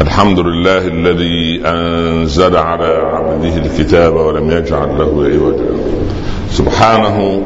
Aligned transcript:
الحمد 0.00 0.38
لله 0.38 0.86
الذي 0.86 1.62
أنزل 1.66 2.56
على 2.56 2.84
عبده 2.84 3.56
الكتاب 3.56 4.14
ولم 4.14 4.50
يجعل 4.50 4.98
له 4.98 5.30
عوجا. 5.32 5.70
سبحانه 6.50 7.42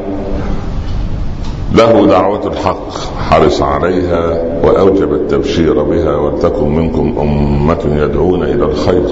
له 1.75 2.05
دعوة 2.07 2.47
الحق 2.47 2.89
حرص 3.29 3.61
عليها 3.61 4.43
وأوجب 4.63 5.13
التبشير 5.13 5.83
بها 5.83 6.15
ولتكن 6.15 6.69
منكم 6.69 7.15
أمة 7.19 8.03
يدعون 8.03 8.43
إلى 8.43 8.65
الخير 8.65 9.03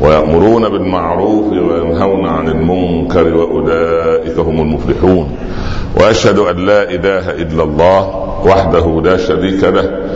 ويأمرون 0.00 0.68
بالمعروف 0.68 1.52
وينهون 1.52 2.26
عن 2.26 2.48
المنكر 2.48 3.34
وأولئك 3.36 4.38
هم 4.38 4.60
المفلحون. 4.60 5.36
وأشهد 6.00 6.38
أن 6.38 6.56
لا 6.56 6.82
إله 6.82 7.30
إلا 7.30 7.62
الله 7.62 8.02
وحده 8.46 9.02
لا 9.04 9.16
شريك 9.16 9.64
له 9.64 10.15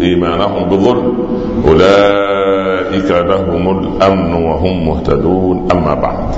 إيمانهم 0.00 0.68
بظلم 0.68 1.12
أولئك 1.68 3.10
لهم 3.10 3.78
الأمن 3.78 4.34
وهم 4.34 4.88
مهتدون. 4.88 5.68
أما 5.72 5.94
بعد. 5.94 6.34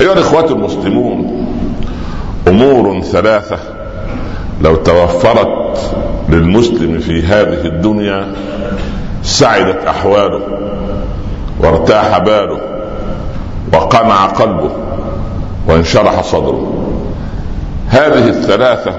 أيها 0.00 0.12
الإخوة 0.12 0.44
المسلمون 0.50 1.46
أمور 2.48 3.00
ثلاثة 3.00 3.58
لو 4.62 4.76
توفرت 4.76 5.94
للمسلم 6.28 6.98
في 6.98 7.22
هذه 7.22 7.66
الدنيا 7.66 8.26
سعدت 9.22 9.86
أحواله 9.86 10.40
وارتاح 11.60 12.18
باله 12.18 12.60
وقنع 13.72 14.26
قلبه 14.26 14.70
وانشرح 15.68 16.22
صدره. 16.22 16.72
هذه 17.88 18.28
الثلاثة 18.28 18.92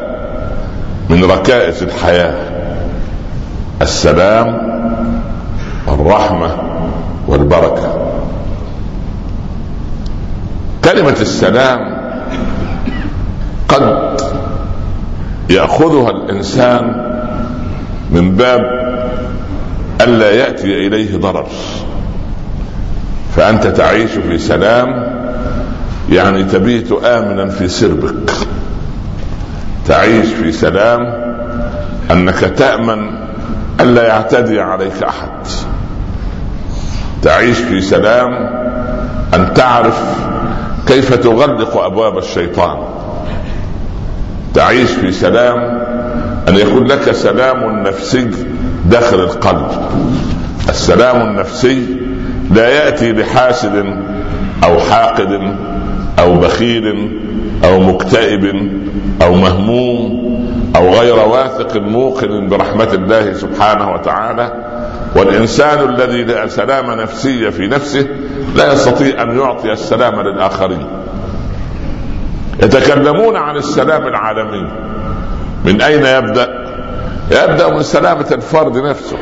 من 1.09 1.23
ركائز 1.23 1.83
الحياة. 1.83 2.54
السلام 3.81 4.47
والرحمه 5.87 6.49
والبركة. 7.27 8.11
كلمة 10.85 11.15
السلام 11.21 11.97
قد 13.67 14.15
يأخذها 15.49 16.09
الإنسان 16.09 17.05
من 18.11 18.35
باب 18.35 18.61
ألا 20.01 20.31
يأتي 20.31 20.87
إليه 20.87 21.17
ضرر. 21.17 21.47
فأنت 23.35 23.67
تعيش 23.67 24.11
في 24.11 24.37
سلام 24.37 25.15
يعني 26.09 26.43
تبيت 26.43 26.91
آمنا 26.91 27.49
في 27.49 27.67
سربك. 27.67 28.31
تعيش 29.87 30.27
في 30.27 30.51
سلام 30.51 31.01
أنك 32.11 32.39
تأمن 32.39 33.24
الا 33.81 34.07
يعتدي 34.07 34.59
عليك 34.59 35.03
أحد. 35.03 35.29
تعيش 37.21 37.57
في 37.57 37.81
سلام 37.81 38.33
أن 39.33 39.53
تعرف 39.53 40.01
كيف 40.87 41.13
تغلق 41.13 41.77
أبواب 41.77 42.17
الشيطان. 42.17 42.77
تعيش 44.53 44.91
في 44.91 45.11
سلام 45.11 45.57
أن 46.47 46.55
يكون 46.55 46.87
لك 46.87 47.11
سلام 47.11 47.83
نفسي 47.83 48.29
داخل 48.85 49.19
القلب. 49.19 49.67
السلام 50.69 51.21
النفسي 51.21 51.85
لا 52.51 52.69
يأتي 52.69 53.11
لحاسد 53.11 53.85
أو 54.63 54.79
حاقد 54.79 55.55
أو 56.19 56.35
بخيل 56.37 57.11
أو 57.65 57.79
مكتئب 57.79 58.71
أو 59.21 59.35
مهموم 59.35 60.14
أو 60.75 60.89
غير 60.89 61.27
واثق 61.27 61.77
موقن 61.77 62.47
برحمة 62.47 62.93
الله 62.93 63.33
سبحانه 63.33 63.91
وتعالى 63.93 64.51
والإنسان 65.15 65.89
الذي 65.89 66.23
لا 66.23 66.47
سلام 66.47 66.91
نفسي 66.91 67.51
في 67.51 67.67
نفسه 67.67 68.07
لا 68.55 68.73
يستطيع 68.73 69.21
أن 69.21 69.39
يعطي 69.39 69.71
السلام 69.71 70.21
للآخرين. 70.21 70.87
يتكلمون 72.63 73.35
عن 73.35 73.57
السلام 73.57 74.07
العالمي. 74.07 74.71
من 75.65 75.81
أين 75.81 76.05
يبدأ؟ 76.05 76.47
يبدأ 77.31 77.69
من 77.69 77.83
سلامة 77.83 78.27
الفرد 78.31 78.77
نفسه. 78.77 79.17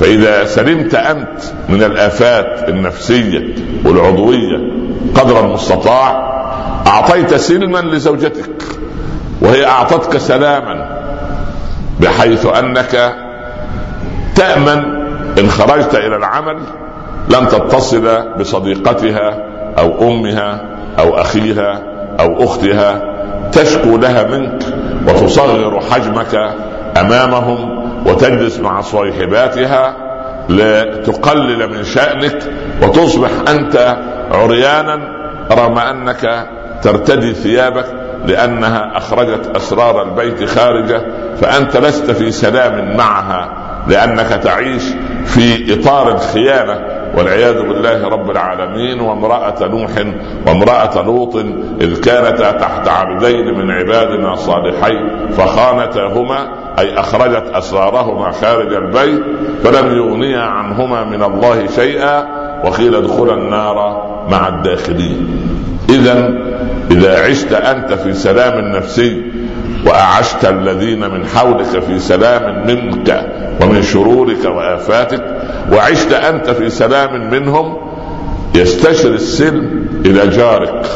فإذا 0.00 0.44
سلمت 0.44 0.94
أنت 0.94 1.40
من 1.68 1.82
الآفات 1.82 2.68
النفسية 2.68 3.54
والعضوية 3.84 4.58
قدر 5.14 5.40
المستطاع 5.44 6.32
أعطيت 6.86 7.34
سلما 7.34 7.78
لزوجتك. 7.78 8.62
وهي 9.42 9.66
أعطتك 9.66 10.18
سلاما 10.18 11.02
بحيث 12.00 12.46
أنك 12.46 13.14
تأمن 14.34 15.02
إن 15.38 15.50
خرجت 15.50 15.94
إلى 15.94 16.16
العمل 16.16 16.58
لن 17.28 17.48
تتصل 17.48 18.22
بصديقتها 18.38 19.34
أو 19.78 20.08
أمها 20.08 20.60
أو 20.98 21.16
أخيها 21.20 21.82
أو 22.20 22.44
أختها 22.44 23.02
تشكو 23.52 23.96
لها 23.96 24.22
منك 24.22 24.62
وتصغر 25.08 25.80
حجمك 25.90 26.54
أمامهم 27.00 27.82
وتجلس 28.06 28.60
مع 28.60 28.80
صيحباتها 28.80 29.96
لتقلل 30.48 31.70
من 31.70 31.84
شأنك 31.84 32.38
وتصبح 32.82 33.30
أنت 33.48 33.96
عريانا 34.32 34.98
رغم 35.52 35.78
أنك 35.78 36.46
ترتدي 36.82 37.34
ثيابك 37.34 38.01
لأنها 38.26 38.96
أخرجت 38.96 39.56
أسرار 39.56 40.02
البيت 40.02 40.44
خارجة 40.44 41.02
فأنت 41.40 41.76
لست 41.76 42.10
في 42.10 42.30
سلام 42.30 42.96
معها 42.96 43.48
لأنك 43.88 44.28
تعيش 44.28 44.82
في 45.24 45.74
إطار 45.74 46.14
الخيانة. 46.14 47.02
والعياذ 47.16 47.62
بالله 47.62 48.08
رب 48.08 48.30
العالمين 48.30 49.00
وامرأة 49.00 49.66
نوح 49.66 49.90
وامرأة 50.46 51.02
لوط 51.02 51.36
إذ 51.80 52.00
كانتا 52.00 52.50
تحت 52.52 52.88
عبدين 52.88 53.58
من 53.58 53.70
عبادنا 53.70 54.34
صالحين 54.34 55.28
فخانتاهما 55.30 56.48
أي 56.78 57.00
أخرجت 57.00 57.44
أسرارهما 57.54 58.30
خارج 58.30 58.74
البيت 58.74 59.22
فلم 59.64 59.96
يغنيا 59.96 60.40
عنهما 60.40 61.04
من 61.04 61.22
الله 61.22 61.66
شيئا 61.66 62.26
وقيل 62.64 62.94
ادخلا 62.94 63.34
النار 63.34 63.76
مع 64.30 64.48
الداخلين. 64.48 65.48
إذا 65.88 66.28
إذا 66.92 67.24
عشت 67.24 67.52
أنت 67.52 67.92
في 67.92 68.12
سلام 68.14 68.76
نفسي 68.76 69.22
وأعشت 69.86 70.44
الذين 70.44 71.10
من 71.10 71.26
حولك 71.26 71.80
في 71.80 71.98
سلام 71.98 72.66
منك 72.66 73.26
ومن 73.62 73.82
شرورك 73.82 74.44
وآفاتك 74.44 75.24
وعشت 75.72 76.12
أنت 76.12 76.50
في 76.50 76.70
سلام 76.70 77.30
منهم 77.30 77.76
يستشر 78.54 79.08
السلم 79.08 79.86
إلى 80.06 80.28
جارك 80.28 80.86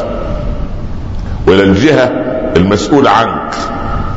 وإلى 1.47 1.63
الجهة 1.63 2.11
المسؤول 2.57 3.07
عنك 3.07 3.53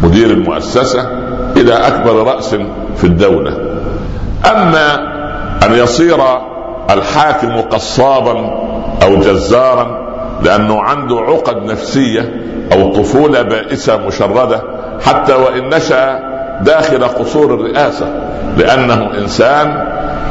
مدير 0.03 0.31
المؤسسة 0.31 1.09
إلى 1.57 1.73
أكبر 1.73 2.15
رأس 2.27 2.55
في 2.97 3.05
الدولة. 3.05 3.57
أما 4.47 4.95
أن 5.67 5.75
يصير 5.75 6.19
الحاكم 6.91 7.61
قصابا 7.61 8.39
أو 9.03 9.17
جزارا 9.17 10.10
لأنه 10.45 10.83
عنده 10.83 11.17
عقد 11.21 11.65
نفسية 11.65 12.43
أو 12.73 12.93
طفولة 12.93 13.43
بائسة 13.43 13.97
مشردة 13.97 14.63
حتى 15.07 15.33
وإن 15.35 15.69
نشأ 15.69 16.31
داخل 16.63 17.05
قصور 17.05 17.55
الرئاسة 17.55 18.07
لأنه 18.57 19.11
إنسان 19.19 19.87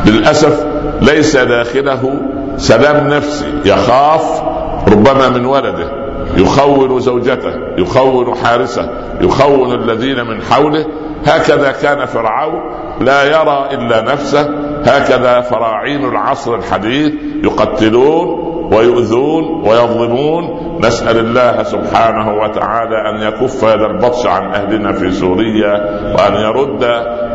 للأسف 0.06 0.66
ليس 1.02 1.38
داخله 1.38 2.14
سلام 2.58 3.08
نفسي 3.08 3.54
يخاف 3.66 4.42
ربما 4.88 5.30
من 5.30 5.46
ولده 5.46 5.92
يخون 6.38 7.00
زوجته 7.00 7.54
يخون 7.78 8.36
حارسه 8.36 8.90
يخون 9.22 9.74
الذين 9.74 10.28
من 10.28 10.42
حوله 10.42 10.86
هكذا 11.26 11.72
كان 11.72 12.06
فرعون 12.06 12.62
لا 13.02 13.24
يرى 13.24 13.70
إلا 13.72 14.02
نفسه 14.02 14.50
هكذا 14.86 15.42
فراعين 15.42 16.06
العصر 16.06 16.56
الحديث 16.56 17.14
يقتلون 17.44 18.49
ويؤذون 18.72 19.44
ويظلمون. 19.68 20.70
نسأل 20.80 21.18
الله 21.20 21.64
سبحانه 21.64 22.34
وتعالى 22.34 22.98
أن 23.10 23.28
يكف 23.28 23.64
هذا 23.64 23.86
البطش 23.86 24.26
عن 24.26 24.54
أهلنا 24.54 24.92
في 24.92 25.12
سوريا 25.12 25.74
وأن 26.16 26.34
يرد 26.34 26.84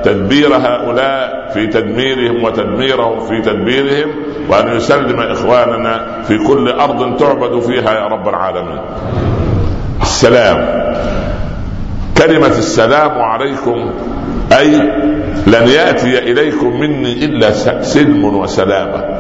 تدبير 0.05 0.57
هؤلاء 0.57 1.51
في 1.55 1.67
تدميرهم 1.67 2.45
وتدميرهم 2.45 3.21
في 3.21 3.43
تدبيرهم 3.43 4.11
وأن 4.51 4.77
يسلم 4.77 5.21
إخواننا 5.21 6.23
في 6.23 6.39
كل 6.39 6.69
أرض 6.69 7.17
تعبد 7.17 7.61
فيها 7.61 7.95
يا 7.95 8.07
رب 8.07 8.29
العالمين. 8.29 8.81
السلام. 10.03 10.59
كلمة 12.19 12.47
السلام 12.47 13.23
عليكم 13.23 13.91
أي 14.59 14.71
لن 15.47 15.69
يأتي 15.69 16.19
إليكم 16.19 16.81
مني 16.81 17.25
إلا 17.25 17.51
سلم 17.83 18.25
وسلامة. 18.25 19.14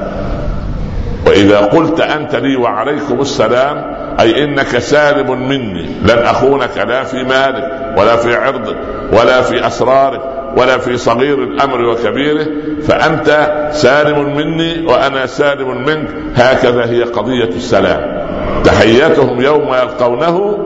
وإذا 1.26 1.58
قلت 1.58 2.00
أنت 2.00 2.36
لي 2.36 2.56
وعليكم 2.56 3.20
السلام 3.20 3.94
أي 4.20 4.44
إنك 4.44 4.78
سالم 4.78 5.48
مني 5.48 5.86
لن 6.02 6.18
أخونك 6.18 6.78
لا 6.78 7.04
في 7.04 7.24
مالك 7.24 7.94
ولا 7.98 8.16
في 8.16 8.34
عرضك 8.34 8.76
ولا 9.12 9.42
في 9.42 9.66
أسرارك 9.66 10.20
ولا 10.56 10.78
في 10.78 10.96
صغير 10.96 11.42
الأمر 11.42 11.84
وكبيره 11.84 12.46
فأنت 12.82 13.52
سالم 13.72 14.36
مني 14.36 14.86
وأنا 14.86 15.26
سالم 15.26 15.84
منك. 15.84 16.08
هكذا 16.34 16.84
هي 16.84 17.02
قضية 17.02 17.48
السلام. 17.48 18.24
تحيتهم 18.64 19.40
يوم 19.40 19.74
يلقونه 19.74 20.58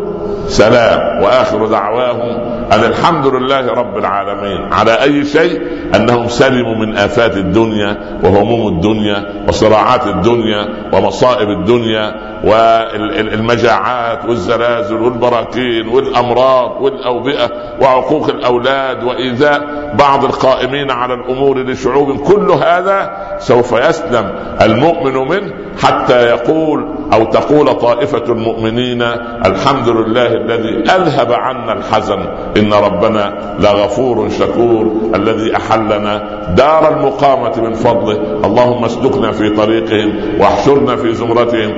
سلام 0.49 1.23
وآخر 1.23 1.67
دعواهم 1.67 2.59
أن 2.73 2.85
الحمد 2.85 3.27
لله 3.27 3.73
رب 3.73 3.99
العالمين. 3.99 4.73
على 4.73 5.03
أي 5.03 5.25
شيء؟ 5.25 5.63
أنهم 5.95 6.29
سلموا 6.29 6.75
من 6.75 6.97
آفات 6.97 7.37
الدنيا 7.37 8.21
وهموم 8.25 8.69
الدنيا 8.69 9.45
وصراعات 9.49 10.07
الدنيا 10.07 10.69
ومصائب 10.93 11.49
الدنيا 11.49 12.28
والمجاعات 12.45 14.25
والزلازل 14.29 14.95
والبراكين 14.97 15.89
والأمراض 15.89 16.83
والأوبئة 16.83 17.51
وعقوق 17.81 18.29
الأولاد 18.29 19.05
وإيذاء 19.05 19.61
بعض 19.99 20.25
القائمين 20.25 20.91
على 20.91 21.15
الأمور 21.15 21.59
لشعوب 21.59 22.17
كل 22.21 22.51
هذا 22.51 23.11
سوف 23.39 23.73
يسلم 23.73 24.35
المؤمن 24.63 25.15
منه 25.29 25.53
حتى 25.83 26.27
يقول 26.29 26.89
أو 27.13 27.25
تقول 27.25 27.75
طائفة 27.75 28.25
المؤمنين 28.29 29.03
الحمد 29.47 29.89
لله 29.89 30.27
الذي 30.27 30.83
أذهب 30.91 31.33
عنا 31.33 31.73
الحزن 31.73 32.19
إن 32.57 32.73
ربنا 32.73 33.35
لغفور 33.61 34.29
شكور 34.29 34.93
الذي 35.15 35.57
أحلنا 35.57 36.23
دار 36.57 36.97
المقامة 36.97 37.61
من 37.63 37.73
فضله 37.75 38.19
اللهم 38.45 38.85
اسلكنا 38.85 39.33
في 39.33 39.51
طريقهم 39.51 40.41
واحشرنا 40.41 40.97
في 40.97 41.15
زمرتهم 41.15 41.77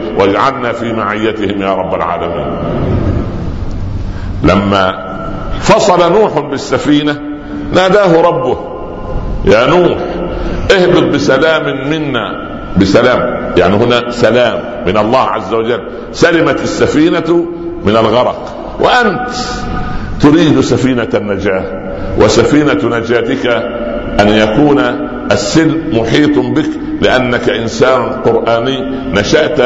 واجعلنا 0.51 0.73
في 0.73 0.93
معيتهم 0.93 1.63
يا 1.63 1.75
رب 1.75 1.95
العالمين. 1.95 2.47
لما 4.43 5.11
فصل 5.61 6.13
نوح 6.13 6.39
بالسفينة 6.39 7.21
ناداه 7.75 8.23
ربه 8.23 8.59
يا 9.45 9.67
نوح 9.67 9.99
اهبط 10.71 11.03
بسلام 11.15 11.89
منا. 11.91 12.51
بسلام 12.77 13.53
يعني 13.57 13.77
هنا 13.77 14.11
سلام 14.11 14.85
من 14.87 14.97
الله 14.97 15.19
عز 15.19 15.55
وجل. 15.55 15.81
سلمت 16.13 16.61
السفينة 16.61 17.47
من 17.85 17.97
الغرق 17.97 18.57
وأنت 18.81 19.31
تريد 20.21 20.61
سفينة 20.61 21.09
النجاة 21.15 21.65
وسفينة 22.19 22.99
نجاتك 22.99 23.47
أن 24.21 24.29
يكون 24.29 24.79
السلم 25.33 25.99
محيط 25.99 26.39
بك 26.39 26.71
لأنك 27.01 27.49
إنسان 27.49 28.03
قرآني 28.03 28.81
نشأت 29.13 29.61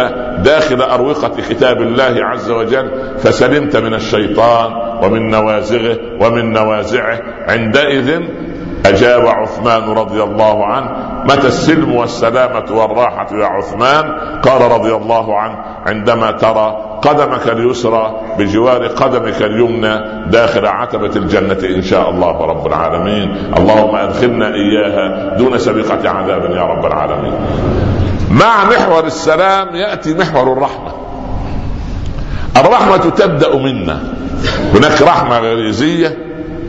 داخل 0.44 0.82
أروقة 0.82 1.32
كتاب 1.50 1.82
الله 1.82 2.24
عز 2.24 2.50
وجل 2.50 2.90
فسلمت 3.18 3.76
من 3.76 3.94
الشيطان 3.94 4.72
ومن 5.04 5.30
نوازغه 5.30 5.98
ومن 6.20 6.52
نوازعه 6.52 7.20
عندئذ 7.48 8.20
أجاب 8.86 9.26
عثمان 9.26 9.82
رضي 9.82 10.22
الله 10.22 10.66
عنه 10.66 10.90
متى 11.24 11.46
السلم 11.46 11.94
والسلامة 11.94 12.64
والراحة 12.70 13.28
يا 13.32 13.46
عثمان؟ 13.46 14.04
قال 14.42 14.72
رضي 14.72 14.94
الله 14.94 15.38
عنه 15.38 15.56
عندما 15.86 16.30
ترى 16.30 16.98
قدمك 17.02 17.48
اليسرى 17.48 18.20
بجوار 18.38 18.86
قدمك 18.86 19.42
اليمنى 19.42 20.00
داخل 20.30 20.66
عتبة 20.66 21.16
الجنة 21.16 21.76
إن 21.76 21.82
شاء 21.82 22.10
الله 22.10 22.46
رب 22.46 22.66
العالمين. 22.66 23.52
اللهم 23.58 23.96
أدخلنا 23.96 24.54
إياها 24.54 25.36
دون 25.36 25.58
سابقة 25.58 26.10
عذاب 26.10 26.50
يا 26.50 26.62
رب 26.62 26.86
العالمين. 26.86 27.34
مع 28.30 28.64
محور 28.64 29.04
السلام 29.04 29.76
يأتي 29.76 30.14
محور 30.14 30.52
الرحمة. 30.52 30.92
الرحمة 32.56 33.10
تبدأ 33.10 33.56
منا. 33.56 34.00
هناك 34.74 35.02
رحمة 35.02 35.38
غريزية 35.38 36.18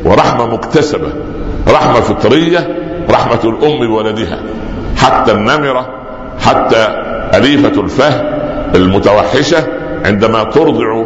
ورحمة 0.05 0.45
مكتسبة. 0.45 1.34
رحمة 1.67 2.01
فطرية 2.01 2.67
رحمة 3.09 3.39
الأم 3.43 3.87
بولدها 3.87 4.39
حتى 4.97 5.31
النمرة 5.31 5.87
حتى 6.45 6.87
أليفة 7.33 7.81
الفهم 7.81 8.25
المتوحشة 8.75 9.67
عندما 10.05 10.43
ترضع 10.43 11.05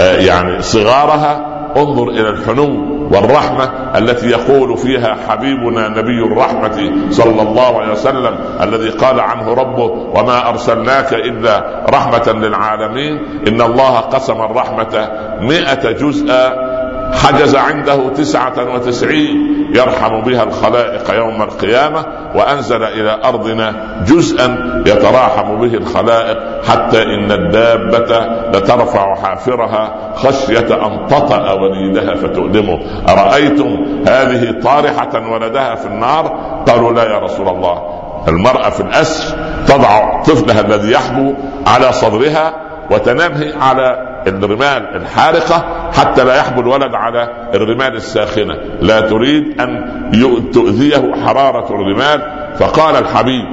آه، 0.00 0.16
يعني 0.16 0.62
صغارها 0.62 1.52
انظر 1.76 2.08
إلى 2.08 2.28
الحنو 2.28 2.92
والرحمة 3.12 3.64
التي 3.96 4.26
يقول 4.26 4.78
فيها 4.78 5.16
حبيبنا 5.28 5.88
نبي 5.88 6.22
الرحمة 6.26 6.92
صلى 7.10 7.42
الله 7.42 7.80
عليه 7.80 7.92
وسلم 7.92 8.38
الذي 8.60 8.88
قال 8.90 9.20
عنه 9.20 9.54
ربه 9.54 9.84
وما 10.14 10.48
أرسلناك 10.48 11.14
إلا 11.14 11.84
رحمة 11.90 12.32
للعالمين 12.32 13.18
إن 13.48 13.60
الله 13.60 13.98
قسم 14.00 14.40
الرحمة 14.40 15.08
مئة 15.40 15.90
جزءا 15.90 16.71
حجز 17.12 17.54
عنده 17.54 18.08
تسعة 18.08 18.74
وتسعين 18.74 19.52
يرحم 19.74 20.20
بها 20.20 20.42
الخلائق 20.42 21.14
يوم 21.14 21.42
القيامة 21.42 22.06
وأنزل 22.34 22.82
إلى 22.82 23.20
أرضنا 23.24 23.96
جزءا 24.06 24.82
يتراحم 24.86 25.56
به 25.56 25.74
الخلائق 25.74 26.38
حتى 26.68 27.02
إن 27.02 27.32
الدابة 27.32 28.26
لترفع 28.54 29.14
حافرها 29.14 30.12
خشية 30.14 30.86
أن 30.86 31.06
تطأ 31.06 31.52
وليدها 31.52 32.14
فتؤلمه. 32.14 32.78
أرأيتم 33.08 33.86
هذه 34.08 34.60
طارحة 34.62 35.32
ولدها 35.32 35.74
في 35.74 35.86
النار؟ 35.86 36.26
قالوا 36.68 36.92
لا 36.92 37.04
يا 37.04 37.18
رسول 37.18 37.48
الله. 37.48 37.82
المرأة 38.28 38.70
في 38.70 38.80
الأسر 38.80 39.36
تضع 39.66 40.22
طفلها 40.22 40.60
الذي 40.60 40.92
يحبو 40.92 41.34
على 41.66 41.92
صدرها 41.92 42.54
وتنام 42.90 43.32
على 43.60 44.11
الرمال 44.26 44.96
الحارقة 44.96 45.64
حتى 45.92 46.24
لا 46.24 46.36
يحبو 46.36 46.60
الولد 46.60 46.94
على 46.94 47.50
الرمال 47.54 47.96
الساخنة. 47.96 48.54
لا 48.80 49.00
تريد 49.00 49.60
أن 49.60 50.50
تؤذيه 50.54 51.14
حرارة 51.26 51.66
الرمال. 51.70 52.42
فقال 52.58 52.96
الحبيب 52.96 53.44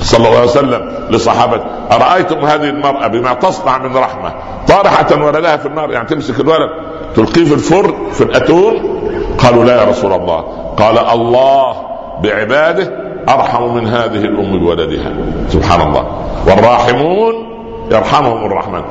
صلى 0.00 0.28
الله 0.28 0.38
عليه 0.38 0.50
وسلم 0.50 0.92
لصحابته 1.10 1.64
أرأيتم 1.92 2.38
هذه 2.38 2.68
المرأة 2.68 3.06
بما 3.06 3.34
تصنع 3.34 3.78
من 3.78 3.96
رحمة؟ 3.96 4.32
طارحة 4.68 5.24
ولدها 5.24 5.56
في 5.56 5.66
النار 5.66 5.90
يعني 5.90 6.08
تمسك 6.08 6.40
الولد. 6.40 6.70
تلقيه 7.16 7.44
في 7.44 7.54
الفرن 7.54 7.94
في 8.12 8.20
الأتون. 8.24 9.00
قالوا 9.38 9.64
لا 9.64 9.80
يا 9.80 9.88
رسول 9.88 10.12
الله. 10.12 10.40
قال 10.76 10.98
الله 10.98 11.76
بعباده 12.22 12.92
أرحم 13.28 13.74
من 13.74 13.86
هذه 13.86 14.24
الأم 14.24 14.58
بولدها. 14.58 15.12
سبحان 15.48 15.88
الله. 15.88 16.06
والراحمون 16.46 17.49
يرحمهم 17.90 18.46
الرحمن. 18.46 18.82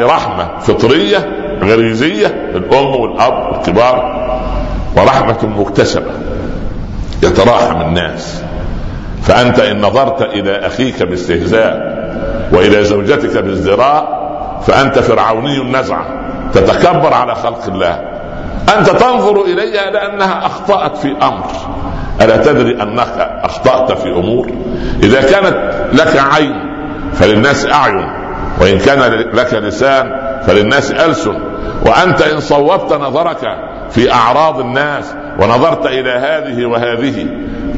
رحمة 0.00 0.58
فطرية 0.60 1.28
غريزية 1.62 2.26
الأم 2.26 2.86
والأب 2.86 3.54
الكبار 3.54 4.24
ورحمة 4.96 5.46
مكتسبة 5.58 6.10
يتراحم 7.22 7.80
الناس. 7.80 8.42
فأنت 9.22 9.58
إن 9.58 9.80
نظرت 9.80 10.22
إلى 10.22 10.66
أخيك 10.66 11.02
باستهزاء 11.02 11.94
وإلى 12.52 12.84
زوجتك 12.84 13.38
بازدراء 13.38 14.24
فأنت 14.66 14.98
فرعوني 14.98 15.60
النزعة. 15.60 16.06
تتكبر 16.52 17.14
على 17.14 17.34
خلق 17.34 17.66
الله. 17.68 18.00
أنت 18.78 18.90
تنظر 18.90 19.44
إليها 19.44 19.90
لأنها 19.90 20.46
أخطأت 20.46 20.96
في 20.96 21.16
أمر. 21.22 21.44
ألا 22.20 22.36
تدري 22.36 22.82
أنك 22.82 23.40
أخطأت 23.42 23.92
في 23.98 24.08
أمور؟ 24.08 24.50
إذا 25.02 25.20
كانت 25.20 25.72
لك 25.92 26.16
عين 26.16 26.63
فللناس 27.14 27.66
أعين. 27.66 28.24
وإن 28.60 28.78
كان 28.78 29.00
لك 29.34 29.54
لسان 29.54 30.10
فللناس 30.46 30.92
ألسن. 30.92 31.54
وأنت 31.86 32.22
إن 32.22 32.40
صوبت 32.40 32.92
نظرك 32.92 33.48
في 33.90 34.12
أعراض 34.12 34.60
الناس 34.60 35.14
ونظرت 35.40 35.86
إلى 35.86 36.10
هذه 36.10 36.66
وهذه 36.66 37.26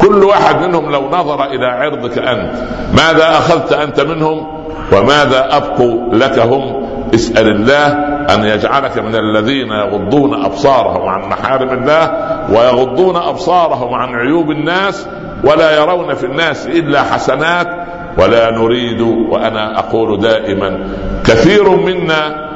كل 0.00 0.25
واحد 0.25 0.57
منهم 0.57 0.90
لو 0.90 1.09
نظر 1.11 1.45
إلى 1.45 1.66
عرضك 1.66 2.19
أنت 2.19 2.55
ماذا 2.93 3.28
أخذت 3.28 3.73
أنت 3.73 4.00
منهم؟ 4.00 4.66
وماذا 4.93 5.57
أبقوا 5.57 6.14
لك 6.14 6.38
هم؟ 6.38 6.87
اسأل 7.14 7.49
الله 7.49 7.87
أن 8.35 8.45
يجعلك 8.45 8.99
من 8.99 9.14
الذين 9.14 9.69
يغضون 9.69 10.45
أبصارهم 10.45 11.09
عن 11.09 11.28
محارم 11.28 11.71
الله 11.71 12.11
ويغضون 12.50 13.16
أبصارهم 13.16 13.95
عن 13.95 14.14
عيوب 14.14 14.50
الناس 14.50 15.07
ولا 15.45 15.76
يرون 15.76 16.14
في 16.14 16.26
الناس 16.26 16.66
إلا 16.66 17.02
حسنات 17.02 17.86
ولا 18.18 18.50
نريد 18.50 19.00
وأنا 19.00 19.78
أقول 19.78 20.20
دائما 20.20 20.88
كثير 21.25 21.70
منا 21.70 22.46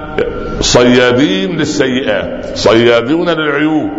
صيادين 0.61 1.57
للسيئات 1.57 2.47
صيادون 2.55 3.29
للعيوب. 3.29 3.90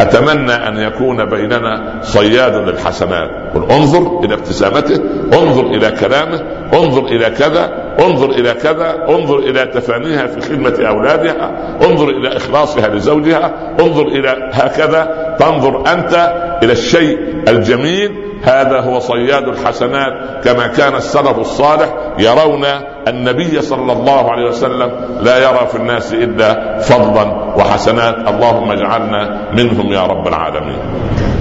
أتمنى 0.00 0.52
أن 0.52 0.76
يكون 0.76 1.24
بيننا 1.24 2.00
صياد 2.02 2.68
للحسنات. 2.68 3.30
قل 3.54 3.70
انظر 3.70 4.20
إلى 4.24 4.34
ابتسامته 4.34 5.00
انظر 5.32 5.66
إلى 5.66 5.90
كلامه 5.90 6.42
انظر 6.74 7.06
إلى 7.06 7.30
كذا 7.30 7.94
انظر 8.00 8.30
إلى 8.30 8.54
كذا 8.54 9.06
انظر 9.08 9.38
إلى 9.38 9.66
تفانيها 9.66 10.26
في 10.26 10.40
خدمة 10.40 10.88
أولادها 10.88 11.50
انظر 11.82 12.08
إلى 12.08 12.36
إخلاصها 12.36 12.88
لزوجها 12.88 13.76
انظر 13.80 14.06
إلى 14.06 14.50
هكذا. 14.52 15.36
تنظر 15.40 15.92
أنت 15.92 16.32
إلى 16.62 16.72
الشيء 16.72 17.18
الجميل 17.48 18.25
هذا 18.46 18.80
هو 18.80 19.00
صياد 19.00 19.48
الحسنات 19.48 20.44
كما 20.44 20.66
كان 20.66 20.94
السلف 20.94 21.38
الصالح 21.38 21.88
يرون 22.18 22.64
النبي 23.08 23.62
صلى 23.62 23.92
الله 23.92 24.30
عليه 24.30 24.48
وسلم 24.48 24.90
لا 25.20 25.38
يرى 25.38 25.66
في 25.66 25.76
الناس 25.76 26.12
إلا 26.12 26.78
فضلا 26.78 27.24
وحسنات. 27.56 28.14
اللهم 28.28 28.72
اجعلنا 28.72 29.38
منهم 29.52 29.92
يا 29.92 30.06
رب 30.06 30.28
العالمين. 30.28 30.78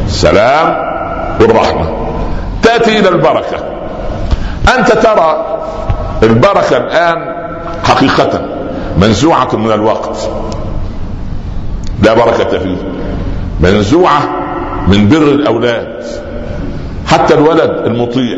السلام 0.06 0.68
والرحمة. 1.42 2.08
تأتي 2.64 3.00
إلى 3.00 3.10
البركة. 3.10 3.58
أنت 4.78 4.92
ترى 4.92 5.60
البركة 6.24 6.78
الآن 6.78 7.36
حقيقة 7.84 8.42
منزوعة 8.98 9.56
من 9.56 9.72
الوقت. 9.72 10.30
لا 12.04 12.14
بركة 12.14 12.60
فيه. 12.60 12.78
منزوعة 13.60 14.22
من 14.88 15.10
بر 15.10 15.18
الأولاد. 15.18 16.04
حتى 17.08 17.34
الولد 17.34 17.82
المطيع. 17.86 18.38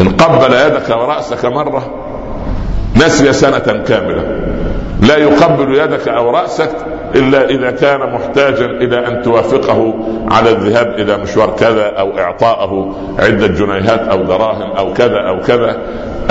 إن 0.00 0.08
قبل 0.08 0.54
يدك 0.54 0.88
ورأسك 0.90 1.44
مرة 1.44 1.94
نسي 2.96 3.32
سنة 3.32 3.58
كاملة. 3.58 4.24
لا 5.02 5.16
يقبل 5.16 5.74
يدك 5.74 6.08
أو 6.08 6.30
رأسك 6.30 6.70
إلا 7.14 7.48
إذا 7.48 7.70
كان 7.70 8.12
محتاجا 8.12 8.66
إلى 8.66 9.06
أن 9.06 9.22
توافقه 9.22 9.94
على 10.30 10.50
الذهاب 10.50 10.94
إلى 10.98 11.16
مشوار 11.16 11.50
كذا 11.50 11.86
أو 11.86 12.18
اعطائه 12.18 12.94
عدة 13.18 13.46
جنيهات 13.46 14.00
أو 14.00 14.22
دراهم 14.22 14.70
أو 14.70 14.92
كذا 14.92 15.28
أو 15.28 15.40
كذا. 15.40 15.76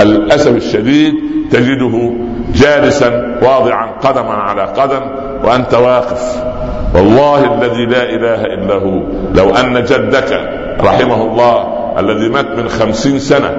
للاسف 0.00 0.56
الشديد 0.56 1.14
تجده 1.50 2.12
جالسا 2.54 3.38
واضعا 3.42 3.86
قدما 4.02 4.32
على 4.32 4.62
قدم 4.62 5.02
وأنت 5.44 5.74
واقف. 5.74 6.42
والله 6.94 7.54
الذي 7.54 7.86
لا 7.86 8.02
إله 8.02 8.44
إلا 8.44 8.74
هو. 8.74 9.00
لو 9.34 9.54
أن 9.54 9.84
جدك 9.84 10.50
رحمه 10.80 11.22
الله 11.22 11.76
الذي 11.98 12.28
مات 12.28 12.46
من 12.46 12.68
خمسين 12.68 13.18
سنة. 13.18 13.50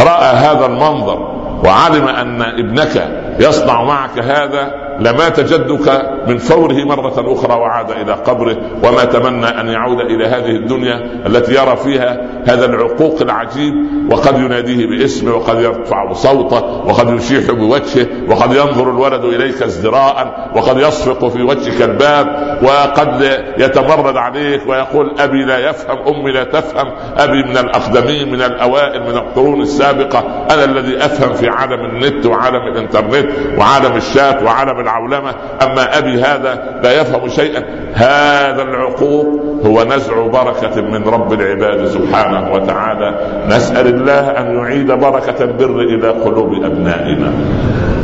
رأى 0.00 0.36
هذا 0.36 0.66
المنظر 0.66 1.18
وعلم 1.64 2.08
أن 2.08 2.42
ابنك 2.42 3.08
يصنع 3.40 3.84
معك 3.84 4.18
هذا 4.18 4.87
لمات 5.00 5.40
جدك 5.40 6.02
من 6.28 6.38
فوره 6.38 6.84
مرة 6.84 7.32
أخرى 7.32 7.54
وعاد 7.54 7.90
إلى 7.90 8.12
قبره 8.12 8.56
وما 8.84 9.04
تمنى 9.04 9.46
أن 9.46 9.68
يعود 9.68 10.00
إلى 10.00 10.26
هذه 10.26 10.50
الدنيا 10.56 11.22
التي 11.26 11.54
يرى 11.54 11.76
فيها 11.76 12.20
هذا 12.48 12.66
العقوق 12.66 13.22
العجيب 13.22 13.74
وقد 14.12 14.38
يناديه 14.38 14.86
باسمه 14.86 15.34
وقد 15.34 15.60
يرفع 15.60 16.12
صوته 16.12 16.64
وقد 16.86 17.08
يشيح 17.14 17.50
بوجهه 17.50 18.06
وقد 18.28 18.52
ينظر 18.52 18.90
الولد 18.90 19.24
إليك 19.24 19.62
ازدراء 19.62 20.48
وقد 20.56 20.78
يصفق 20.78 21.28
في 21.28 21.42
وجهك 21.42 21.82
الباب 21.82 22.58
وقد 22.62 23.22
يتمرد 23.58 24.16
عليك 24.16 24.62
ويقول 24.68 25.14
أبي 25.18 25.44
لا 25.44 25.58
يفهم 25.70 25.98
أمي 26.08 26.32
لا 26.32 26.44
تفهم 26.44 26.92
أبي 27.16 27.42
من 27.42 27.56
الأقدمين 27.56 28.32
من 28.32 28.42
الأوائل 28.42 29.02
من 29.02 29.16
القرون 29.16 29.60
السابقة 29.60 30.46
أنا 30.50 30.64
الذي 30.64 30.96
أفهم 31.04 31.32
في 31.32 31.48
عالم 31.48 31.84
النت 31.84 32.26
وعالم 32.26 32.66
الإنترنت 32.72 33.26
وعالم 33.58 33.96
الشات 33.96 34.42
وعالم 34.42 34.80
العولمة 34.88 35.34
أما 35.62 35.98
أبي 35.98 36.22
هذا 36.22 36.80
لا 36.82 37.00
يفهم 37.00 37.28
شيئا. 37.28 37.64
هذا 37.94 38.62
العقوق 38.62 39.26
هو 39.66 39.84
نزع 39.84 40.26
بركة 40.26 40.82
من 40.82 41.04
رب 41.04 41.32
العباد 41.32 41.86
سبحانه 41.86 42.52
وتعالى. 42.52 43.18
نسأل 43.48 43.86
الله 43.86 44.20
أن 44.20 44.56
يعيد 44.56 44.92
بركة 44.92 45.44
البر 45.44 45.80
إلى 45.80 46.08
قلوب 46.08 46.52
أبنائنا. 46.64 47.32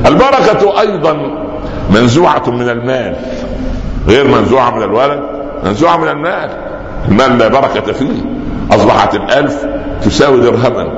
البركة 0.07 0.81
أيضا 0.81 1.17
منزوعة 1.91 2.51
من 2.51 2.69
المال. 2.69 3.17
غير 4.09 4.29
منزوعة 4.29 4.77
من 4.77 4.83
الولد 4.83 5.21
منزوعة 5.65 5.97
من 5.97 6.09
المال. 6.09 6.51
المال 7.09 7.39
لا 7.39 7.49
بركة 7.49 7.93
فيه. 7.93 8.23
أصبحت 8.73 9.15
الألف 9.15 9.67
تساوي 10.03 10.41
درهما. 10.41 10.89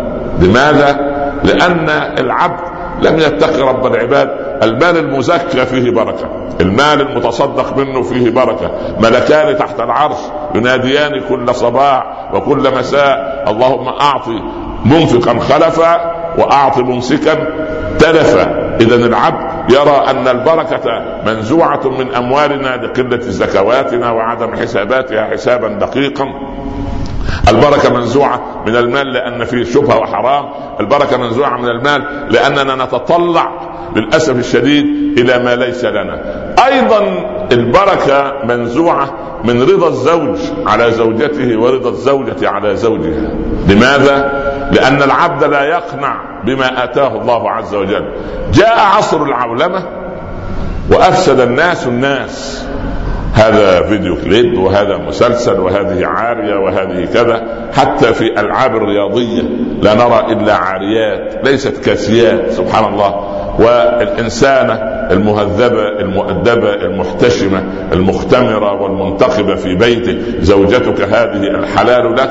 لماذا؟ 0.41 1.17
لأن 1.45 1.89
العبد 2.19 2.76
لم 3.03 3.19
يتقي 3.19 3.63
رب 3.63 3.87
العباد. 3.87 4.31
المال 4.63 4.97
المزكى 4.97 5.67
فيه 5.67 5.91
بركة. 5.91 6.31
المال 6.61 7.01
المتصدق 7.01 7.77
منه 7.77 8.03
فيه 8.03 8.31
بركة. 8.31 8.71
ملكان 9.01 9.57
تحت 9.57 9.81
العرش 9.81 10.19
يناديان 10.55 11.21
كل 11.29 11.55
صباح 11.55 12.31
وكل 12.35 12.75
مساء. 12.79 13.45
اللهم 13.49 13.89
أعطي 13.89 14.43
منفقا 14.85 15.39
خلفا 15.39 16.13
وأعطي 16.39 16.83
ممسكا 16.83 17.35
تلفا. 17.99 18.77
إذا 18.81 18.95
العبد 18.95 19.71
يرى 19.71 20.05
أن 20.11 20.29
البركة 20.29 21.05
منزوعة 21.27 21.89
من 21.89 22.15
أموالنا 22.15 22.77
لقلة 22.77 23.21
زكواتنا 23.21 24.11
وعدم 24.11 24.57
حساباتها 24.57 25.25
حسابا 25.25 25.69
دقيقا. 25.69 26.27
البركة 27.49 27.95
منزوعة 27.95 28.63
من 28.67 28.77
المال 28.77 29.13
لأن 29.13 29.45
فيه 29.45 29.65
شبهة 29.65 29.99
وحرام. 29.99 30.45
البركة 30.81 31.17
منزوعة 31.17 31.57
من 31.61 31.69
المال 31.69 32.03
لأننا 32.31 32.85
نتطلع 32.85 33.51
للأسف 33.97 34.37
الشديد 34.37 34.85
إلى 35.19 35.39
ما 35.45 35.57
ليس 35.57 35.85
لنا. 35.85 36.21
أيضا 36.67 37.01
البركة 37.53 38.33
منزوعة 38.45 39.15
من 39.45 39.63
رضا 39.63 39.89
الزوج 39.89 40.39
على 40.67 40.91
زوجته 40.91 41.57
ورضا 41.61 41.91
الزوجة 41.91 42.49
على 42.49 42.77
زوجها. 42.77 43.31
لماذا؟ 43.69 44.47
لأن 44.73 45.03
العبد 45.03 45.45
لا 45.45 45.63
يقنع 45.63 46.43
بما 46.45 46.85
آتاه 46.85 47.21
الله 47.21 47.51
عز 47.51 47.75
وجل. 47.75 48.13
جاء 48.53 48.79
عصر 48.79 49.23
العولمة 49.23 49.83
وأفسد 50.91 51.41
الناس 51.41 51.87
الناس. 51.87 52.67
هذا 53.37 53.83
فيديو 53.83 54.17
كليب 54.17 54.59
وهذا 54.59 54.97
مسلسل 54.97 55.61
وهذه 55.61 56.07
عارية 56.07 56.55
وهذه 56.55 57.05
كذا. 57.05 57.43
حتى 57.73 58.15
في 58.15 58.41
ألعاب 58.41 58.77
الرياضية 58.77 59.43
لا 59.83 59.95
نرى 59.95 60.33
إلا 60.33 60.55
عاريات 60.55 61.45
ليست 61.45 61.85
كاسيات 61.85 62.51
سبحان 62.51 62.93
الله. 62.93 63.37
والإنسانة 63.59 64.75
المهذبة 65.11 65.89
المؤدبة 65.89 66.75
المحتشمة 66.75 67.65
المختمرة 67.93 68.83
والمنتخبة 68.83 69.55
في 69.55 69.75
بيتك 69.75 70.19
زوجتك 70.41 71.01
هذه 71.01 71.43
الحلال 71.43 72.15
لك 72.15 72.31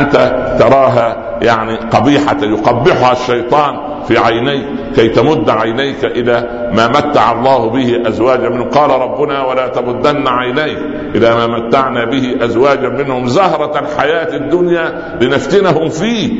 أنت 0.00 0.16
تراها 0.58 1.38
يعني 1.42 1.76
قبيحة 1.76 2.36
يقبحها 2.42 3.12
الشيطان 3.12 3.95
في 4.08 4.18
عينيك 4.18 4.66
كي 4.94 5.08
تمد 5.08 5.50
عينيك 5.50 6.04
إلى 6.04 6.70
ما 6.76 6.88
متع 6.88 7.32
الله 7.32 7.70
به 7.70 8.08
أزواجا 8.08 8.48
منهم. 8.48 8.70
قال 8.70 8.90
ربنا 8.90 9.44
ولا 9.44 9.68
تمدن 9.68 10.28
عينيك 10.28 10.78
إلى 11.14 11.34
ما 11.34 11.46
متعنا 11.46 12.04
به 12.04 12.44
أزواجا 12.44 12.88
منهم 12.88 13.26
زهرة 13.26 13.78
الحياة 13.78 14.36
الدنيا 14.36 15.18
لنفتنهم 15.20 15.88
فيه. 15.88 16.32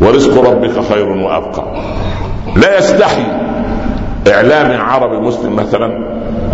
ورزق 0.00 0.50
ربك 0.50 0.92
خير 0.92 1.08
وأبقى. 1.08 1.64
لا 2.56 2.78
يستحي 2.78 3.24
اعلامي 4.28 4.74
عربي 4.74 5.16
مسلم 5.16 5.56
مثلا 5.56 5.86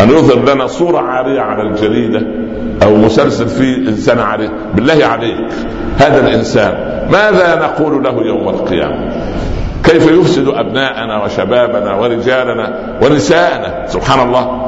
أن 0.00 0.10
يظهر 0.10 0.54
لنا 0.54 0.66
صورة 0.66 0.98
عارية 0.98 1.40
على 1.40 1.62
الجريدة 1.62 2.22
أو 2.82 2.96
مسلسل 2.96 3.48
فيه 3.48 3.88
إنسان 3.88 4.18
عاريه 4.18 4.50
بالله 4.74 5.06
عليك 5.06 5.52
هذا 5.98 6.28
الإنسان 6.28 6.72
ماذا 7.12 7.60
نقول 7.62 8.04
له 8.04 8.26
يوم 8.26 8.48
القيامة؟ 8.48 9.12
كيف 9.88 10.06
يفسد 10.10 10.48
أبناءنا 10.48 11.24
وشبابنا 11.24 11.94
ورجالنا 11.94 12.98
ونساءنا؟ 13.02 13.86
سبحان 13.86 14.28
الله. 14.28 14.64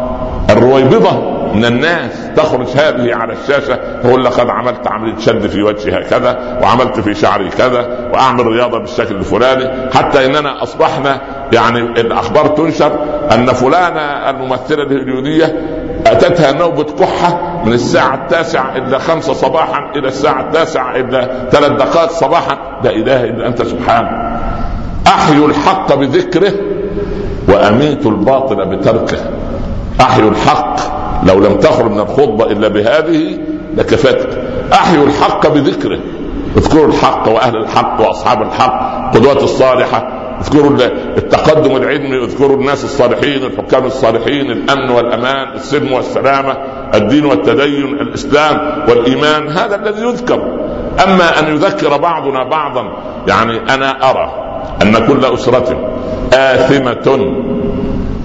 الرويبضة 0.51 1.41
من 1.55 1.65
الناس 1.65 2.31
تخرج 2.37 2.67
هذه 2.67 3.15
على 3.15 3.33
الشاشة 3.33 3.79
تقول 4.03 4.25
لقد 4.25 4.51
عملت 4.51 4.87
عملية 4.87 5.19
شد 5.19 5.47
في 5.47 5.63
وجهها 5.63 6.01
كذا 6.01 6.59
وعملت 6.63 7.01
في 7.01 7.15
شعري 7.15 7.49
كذا 7.49 8.11
وأعمل 8.13 8.47
رياضة 8.47 8.79
بالشكل 8.79 9.17
الفلاني 9.17 9.91
حتى 9.95 10.27
إننا 10.27 10.63
أصبحنا 10.63 11.21
يعني 11.53 11.81
الاخبار 11.81 12.47
تنشر 12.47 12.93
أن 13.33 13.47
فلانة 13.47 14.31
الممثلة 14.31 14.83
الهوليوديه 14.83 15.61
أتتها 16.07 16.53
نوبة 16.53 16.85
كحة 16.85 17.63
من 17.65 17.73
الساعة 17.73 18.15
التاسعة 18.15 18.77
إلى 18.77 18.99
خمسة 18.99 19.33
صباحا 19.33 19.93
إلى 19.97 20.09
الساعة 20.09 20.41
التاسعة 20.41 20.97
إلى 20.97 21.49
ثلاث 21.51 21.73
دقائق 21.73 22.11
صباحا. 22.11 22.81
لا 22.85 22.91
إله 22.91 23.25
إلا 23.25 23.47
أنت 23.47 23.63
سبحانه 23.63 24.30
أحيوا 25.07 25.49
الحق 25.49 25.95
بذكره 25.95 26.53
وأميتوا 27.49 28.11
الباطل 28.11 28.77
بتركه. 28.77 29.19
أحيوا 30.01 30.31
الحق. 30.31 30.77
لو 31.27 31.39
لم 31.39 31.59
تخرج 31.59 31.91
من 31.91 32.01
الخطبة 32.01 32.45
إلا 32.45 32.69
بهذه 32.69 33.39
لكفتك 33.77 34.29
أحيوا 34.73 35.07
الحق 35.07 35.49
بذكره. 35.49 35.99
اذكروا 36.57 36.87
الحق 36.87 37.29
وأهل 37.29 37.57
الحق 37.57 38.01
وأصحاب 38.01 38.43
الحق 38.43 39.07
القدوات 39.15 39.43
الصالحة. 39.43 40.17
اذكروا 40.41 40.71
التقدم 41.17 41.77
العلمي. 41.77 42.25
اذكروا 42.25 42.57
الناس 42.57 42.85
الصالحين 42.85 43.45
الحكام 43.45 43.85
الصالحين 43.85 44.51
الأمن 44.51 44.91
والأمان 44.91 45.55
السلم 45.55 45.93
والسلامة 45.93 46.57
الدين 46.95 47.25
والتدين 47.25 47.85
الإسلام 47.85 48.85
والإيمان. 48.89 49.49
هذا 49.49 49.77
الذي 49.77 50.03
يذكر. 50.03 50.61
أما 51.07 51.39
أن 51.41 51.55
يذكر 51.55 51.97
بعضنا 51.97 52.49
بعضا 52.49 52.83
يعني 53.29 53.75
أنا 53.75 54.11
أرى 54.11 54.50
أن 54.83 55.07
كل 55.07 55.25
أسرة 55.25 55.91
آثمة 56.33 57.35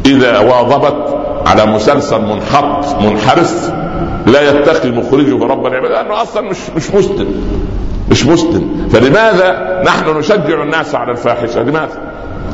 إذا 0.06 0.40
واظبت 0.40 1.16
على 1.46 1.66
مسلسل 1.66 2.22
منحط 2.22 3.02
منحرف 3.02 3.74
لا 4.28 4.50
يتقي 4.50 4.92
مخرجه 4.92 5.46
رب 5.46 5.66
العباد 5.66 5.92
لأنه 5.92 6.22
أصلا 6.22 6.50
مش 6.50 6.58
مش 6.76 6.96
مسلم 6.96 7.28
مش 8.12 8.26
مسلم. 8.26 8.88
فلماذا 8.92 9.82
نحن 9.86 10.18
نشجع 10.18 10.64
الناس 10.64 10.96
على 10.96 11.12
الفاحشة؟ 11.12 11.64
لماذا؟ 11.64 12.02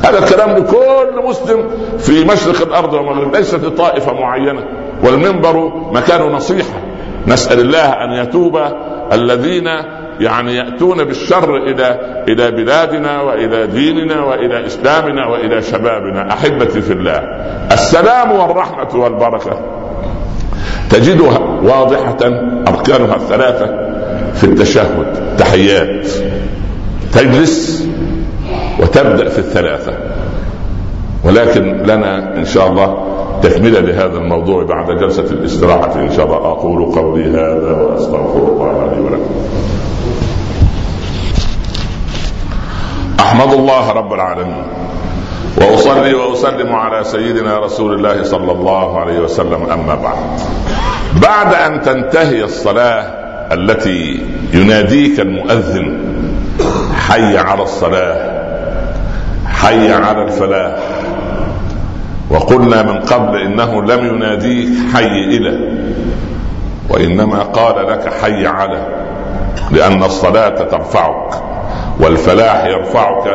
هذا 0.04 0.18
الكلام 0.18 0.50
لكل 0.50 1.22
مسلم 1.24 1.64
في 1.98 2.24
مشرق 2.24 2.62
الأرض 2.66 2.94
ومغرب 2.94 3.36
ليس 3.36 3.54
لطائفة 3.54 4.12
معينة. 4.12 4.64
والمنبر 5.04 5.72
مكان 5.92 6.22
نصيحة. 6.22 6.80
نسأل 7.26 7.60
الله 7.60 7.88
أن 7.88 8.12
يتوب 8.12 8.60
الذين 9.12 9.68
يعني 10.20 10.56
يأتون 10.56 11.04
بالشر 11.04 11.56
إلى 11.56 12.11
إلى 12.28 12.50
بلادنا 12.50 13.20
وإلى 13.20 13.66
ديننا 13.66 14.24
وإلى 14.24 14.66
إسلامنا 14.66 15.26
وإلى 15.26 15.62
شبابنا. 15.62 16.32
أحبتي 16.32 16.80
في 16.80 16.92
الله 16.92 17.18
السلام 17.72 18.32
والرحمة 18.32 19.00
والبركة. 19.00 19.60
تجدها 20.90 21.38
واضحة 21.62 22.18
أركانها 22.68 23.16
الثلاثة 23.16 23.66
في 24.34 24.44
التشهد 24.44 25.36
تحيات 25.38 26.06
تجلس 27.12 27.88
وتبدأ 28.80 29.28
في 29.28 29.38
الثلاثة. 29.38 29.92
ولكن 31.24 31.82
لنا 31.82 32.36
إن 32.36 32.44
شاء 32.44 32.66
الله 32.68 32.96
تكمله 33.42 33.80
لهذا 33.80 34.16
الموضوع 34.18 34.64
بعد 34.64 34.90
جلسة 34.98 35.24
الاستراحه 35.30 36.00
إن 36.00 36.12
شاء 36.12 36.26
الله. 36.26 36.36
أقول 36.36 36.84
قولي 36.84 37.24
هذا 37.24 37.72
وأستغفر 37.72 38.38
الله 38.38 38.92
لي 38.94 39.00
ولكم. 39.00 39.34
أحمد 43.22 43.52
الله 43.52 43.92
رب 43.92 44.12
العالمين. 44.12 44.64
وأصلي 45.56 46.14
وأسلم 46.14 46.74
على 46.74 47.04
سيدنا 47.04 47.58
رسول 47.58 47.94
الله 47.94 48.22
صلى 48.22 48.52
الله 48.52 49.00
عليه 49.00 49.18
وسلم 49.20 49.70
أما 49.70 49.94
بعد. 49.94 50.16
بعد 51.22 51.54
أن 51.54 51.80
تنتهي 51.80 52.44
الصلاة 52.44 53.02
التي 53.52 54.26
يناديك 54.54 55.20
المؤذن 55.20 56.00
حي 57.08 57.38
على 57.38 57.62
الصلاة 57.62 58.42
حي 59.46 59.92
على 59.92 60.22
الفلاح. 60.22 60.78
وقلنا 62.30 62.82
من 62.82 62.98
قبل 63.00 63.40
إنه 63.40 63.82
لم 63.82 64.14
يناديك 64.14 64.68
حي 64.94 65.36
إلى 65.36 65.54
وإنما 66.90 67.42
قال 67.42 67.86
لك 67.86 68.12
حي 68.22 68.46
على 68.46 68.86
لأن 69.70 70.02
الصلاة 70.02 70.48
ترفعك. 70.48 71.51
والفلاح 72.00 72.64
يرفعك 72.64 73.26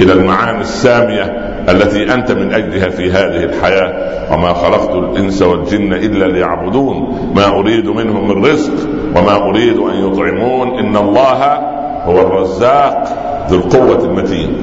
إلى 0.00 0.12
المعاني 0.12 0.60
السامية 0.60 1.22
التي 1.68 2.14
أنت 2.14 2.32
من 2.32 2.54
أجلها 2.54 2.88
في 2.88 3.12
هذه 3.12 3.44
الحياة. 3.44 4.14
وما 4.34 4.52
خلقت 4.52 4.90
الإنس 4.90 5.42
والجن 5.42 5.92
إلا 5.92 6.24
ليعبدون. 6.24 7.30
ما 7.34 7.46
أريد 7.46 7.88
منهم 7.88 8.28
من 8.28 8.44
رزق 8.44 8.72
وما 9.16 9.36
أريد 9.36 9.78
أن 9.78 9.94
يطعمون. 9.94 10.78
إن 10.78 10.96
الله 10.96 11.58
هو 12.04 12.20
الرزاق 12.20 13.04
ذو 13.50 13.58
القوة 13.58 14.04
المتين. 14.04 14.56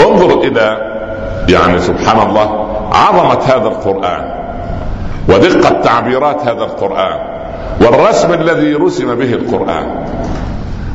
انظر 0.00 0.40
إلى 0.40 0.92
يعني 1.48 1.78
سبحان 1.78 2.28
الله 2.28 2.66
عظمة 2.92 3.44
هذا 3.44 3.68
القرآن 3.68 4.42
ودقة 5.28 5.80
تعبيرات 5.80 6.42
هذا 6.42 6.64
القرآن 6.64 7.18
والرسم 7.80 8.32
الذي 8.32 8.74
رسم 8.74 9.14
به 9.14 9.32
القرآن. 9.32 10.04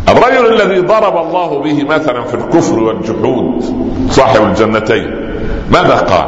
الرجل 0.10 0.54
الذي 0.54 0.80
ضرب 0.80 1.18
الله 1.18 1.60
به 1.60 1.84
مثلا 1.84 2.24
في 2.24 2.34
الكفر 2.34 2.80
والجحود 2.80 3.64
صاحب 4.10 4.44
الجنتين 4.44 5.34
ماذا 5.72 5.96
قال؟ 5.96 6.28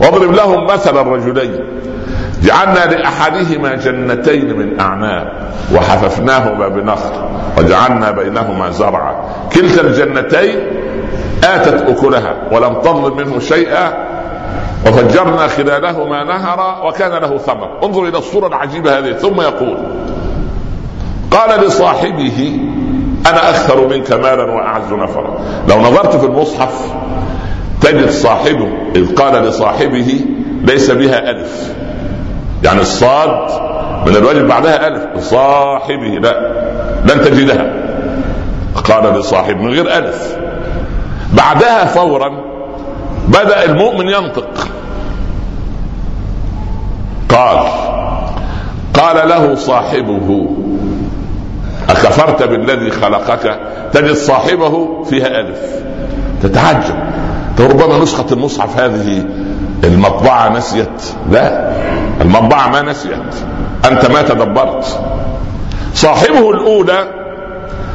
واضرب 0.00 0.32
لهم 0.32 0.66
مثل 0.66 1.00
الرجلين 1.00 1.60
جعلنا 2.42 2.86
لأحدهما 2.94 3.74
جنتين 3.74 4.58
من 4.58 4.80
أعناب 4.80 5.32
وحففناهما 5.74 6.68
بنخل 6.68 7.12
وجعلنا 7.58 8.10
بينهما 8.10 8.70
زرعا. 8.70 9.14
كلتا 9.52 9.80
الجنتين 9.80 10.56
آتت 11.44 11.88
أكلها 11.88 12.36
ولم 12.52 12.80
تظلم 12.80 13.16
منه 13.16 13.38
شيئا 13.38 13.92
وفجرنا 14.86 15.48
خلالهما 15.48 16.24
نهرا 16.24 16.82
وكان 16.82 17.12
له 17.12 17.38
ثمر. 17.38 17.68
انظر 17.84 18.08
إلى 18.08 18.18
الصورة 18.18 18.46
العجيبة 18.46 18.98
هذه. 18.98 19.12
ثم 19.12 19.40
يقول 19.40 19.76
قال 21.30 21.60
لصاحبه 21.66 22.60
أنا 23.26 23.50
أكثر 23.50 23.88
منك 23.88 24.12
مالا 24.12 24.44
وأعز 24.44 24.92
نفرا. 24.92 25.38
لو 25.68 25.80
نظرت 25.80 26.16
في 26.16 26.26
المصحف 26.26 26.92
تجد 27.80 28.10
صاحبه 28.10 28.68
إذ 28.96 29.14
قال 29.14 29.42
لصاحبه 29.42 30.20
ليس 30.64 30.90
بها 30.90 31.30
ألف. 31.30 31.74
يعني 32.64 32.80
الصاد 32.80 33.50
من 34.06 34.16
الواجب 34.16 34.48
بعدها 34.48 34.86
ألف. 34.86 35.24
صاحبه 35.24 36.18
لا 36.22 36.52
لن 37.04 37.20
تجدها. 37.20 37.72
قال 38.84 39.20
لصاحبه 39.20 39.62
من 39.62 39.70
غير 39.70 39.98
ألف. 39.98 40.36
بعدها 41.32 41.84
فورا 41.84 42.30
بدأ 43.28 43.64
المؤمن 43.64 44.08
ينطق. 44.08 44.68
قال 47.28 47.58
قال 48.94 49.28
له 49.28 49.54
صاحبه 49.54 50.48
أكفرت 51.90 52.42
بالذي 52.42 52.90
خلقك؟ 52.90 53.60
تجد 53.92 54.12
صاحبه 54.12 55.04
فيها 55.04 55.40
ألف. 55.40 55.60
تتعجب. 56.42 56.94
ربما 57.60 57.98
نسخة 57.98 58.26
المصحف 58.32 58.80
هذه 58.80 59.24
المطبعة 59.84 60.48
نسيت. 60.48 61.02
لا 61.30 61.72
المطبعة 62.20 62.68
ما 62.68 62.82
نسيت. 62.82 63.34
أنت 63.90 64.10
ما 64.10 64.22
تدبرت. 64.22 65.00
صاحبه 65.94 66.50
الأولى 66.50 67.08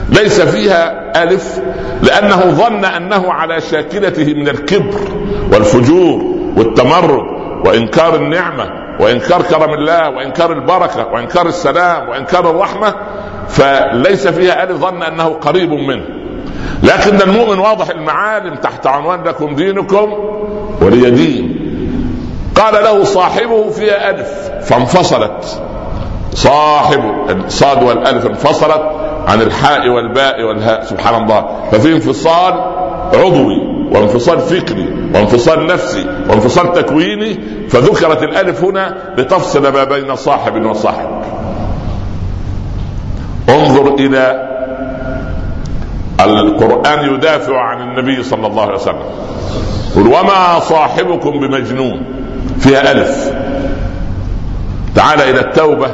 ليس 0.09 0.41
فيها 0.41 1.11
ألف 1.23 1.59
لأنه 2.03 2.35
ظن 2.35 2.85
أنه 2.85 3.33
على 3.33 3.61
شاكلته 3.61 4.33
من 4.33 4.49
الكبر 4.49 4.99
والفجور 5.53 6.23
والتمرد 6.57 7.23
وإنكار 7.65 8.15
النعمة 8.15 8.69
وإنكار 8.99 9.41
كرم 9.41 9.73
الله 9.73 10.09
وإنكار 10.09 10.53
البركة 10.53 11.07
وإنكار 11.07 11.47
السلام 11.47 12.09
وإنكار 12.09 12.49
الرحمة. 12.49 12.93
فليس 13.49 14.27
فيها 14.27 14.63
ألف 14.63 14.77
ظن 14.77 15.03
أنه 15.03 15.23
قريب 15.23 15.71
منه. 15.71 16.05
لكن 16.83 17.21
المؤمن 17.21 17.59
واضح 17.59 17.89
المعالم 17.89 18.55
تحت 18.55 18.87
عنوان 18.87 19.23
لكم 19.23 19.55
دينكم 19.55 20.13
ولي 20.81 21.09
دين. 21.09 21.59
قال 22.55 22.83
له 22.83 23.03
صاحبه 23.03 23.69
فيها 23.69 24.09
ألف 24.09 24.51
فانفصلت. 24.61 25.61
صاحب 26.33 27.03
الصاد 27.29 27.83
والألف 27.83 28.25
انفصلت 28.25 28.81
عن 29.27 29.41
الحاء 29.41 29.89
والباء 29.89 30.43
والهاء 30.43 30.83
سبحان 30.83 31.23
الله. 31.23 31.69
ففي 31.71 31.93
انفصال 31.93 32.53
عضوي 33.13 33.73
وانفصال 33.91 34.39
فكري 34.39 35.09
وانفصال 35.15 35.65
نفسي 35.65 36.05
وانفصال 36.29 36.73
تكويني 36.73 37.39
فذكرت 37.69 38.23
الألف 38.23 38.63
هنا 38.63 39.13
لتفصل 39.17 39.73
ما 39.73 39.83
بين 39.83 40.15
صاحب 40.15 40.65
وصاحب. 40.65 41.09
انظر 43.49 43.95
إلى 43.95 44.49
القرآن 46.19 47.13
يدافع 47.13 47.61
عن 47.61 47.81
النبي 47.81 48.23
صلى 48.23 48.47
الله 48.47 48.63
عليه 48.63 48.75
وسلم. 48.75 49.03
قل 49.95 50.07
وما 50.07 50.59
صاحبكم 50.59 51.31
بمجنون. 51.31 52.05
فيها 52.59 52.91
ألف. 52.91 53.33
تعال 54.95 55.21
إلى 55.21 55.39
التوبة 55.39 55.87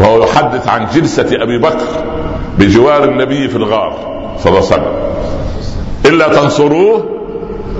وهو 0.00 0.22
يحدث 0.22 0.68
عن 0.68 0.86
جلسة 0.94 1.42
أبي 1.42 1.58
بكر 1.58 1.86
بجوار 2.58 3.04
النبي 3.04 3.48
في 3.48 3.56
الغار 3.56 3.96
صلى 4.38 4.52
الله 4.52 4.72
عليه 4.72 4.82
وسلم. 4.82 4.92
إلا 6.06 6.28
تنصروه 6.28 7.04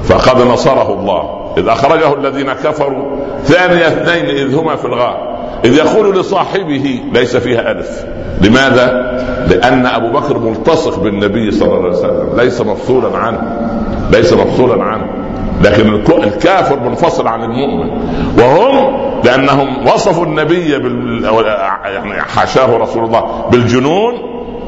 فقد 0.05 0.43
نصره 0.43 0.93
الله. 0.93 1.55
إذ 1.59 1.69
أخرجه 1.69 2.15
الذين 2.15 2.53
كفروا 2.53 3.17
ثاني 3.45 3.87
اثنين 3.87 4.25
إذ 4.25 4.55
هما 4.55 4.77
في 4.77 4.85
الغار. 4.85 5.34
إذ 5.65 5.77
يقول 5.77 6.21
لصاحبه 6.21 7.01
ليس 7.13 7.37
فيها 7.37 7.71
ألف. 7.71 8.05
لماذا؟ 8.41 9.15
لأن 9.51 9.87
أبو 9.87 10.09
بكر 10.09 10.39
ملتصق 10.39 10.99
بالنبي 10.99 11.51
صلى 11.51 11.69
الله 11.69 11.79
عليه 11.79 11.89
وسلم. 11.89 12.29
ليس 12.37 12.61
مفصولا 12.61 13.19
عنه. 13.19 13.41
ليس 14.11 14.33
مفصولا 14.33 14.85
عنه. 14.85 15.07
لكن 15.63 15.95
الكافر 16.25 16.81
منفصل 16.81 17.27
عن 17.27 17.45
المؤمن. 17.45 17.91
وهم 18.39 18.95
لأنهم 19.25 19.87
وصفوا 19.87 20.25
النبي 20.25 20.79
بال... 20.79 21.25
يعني 21.85 22.23
حاشاه 22.23 22.77
رسول 22.77 23.05
الله 23.05 23.45
بالجنون. 23.51 24.15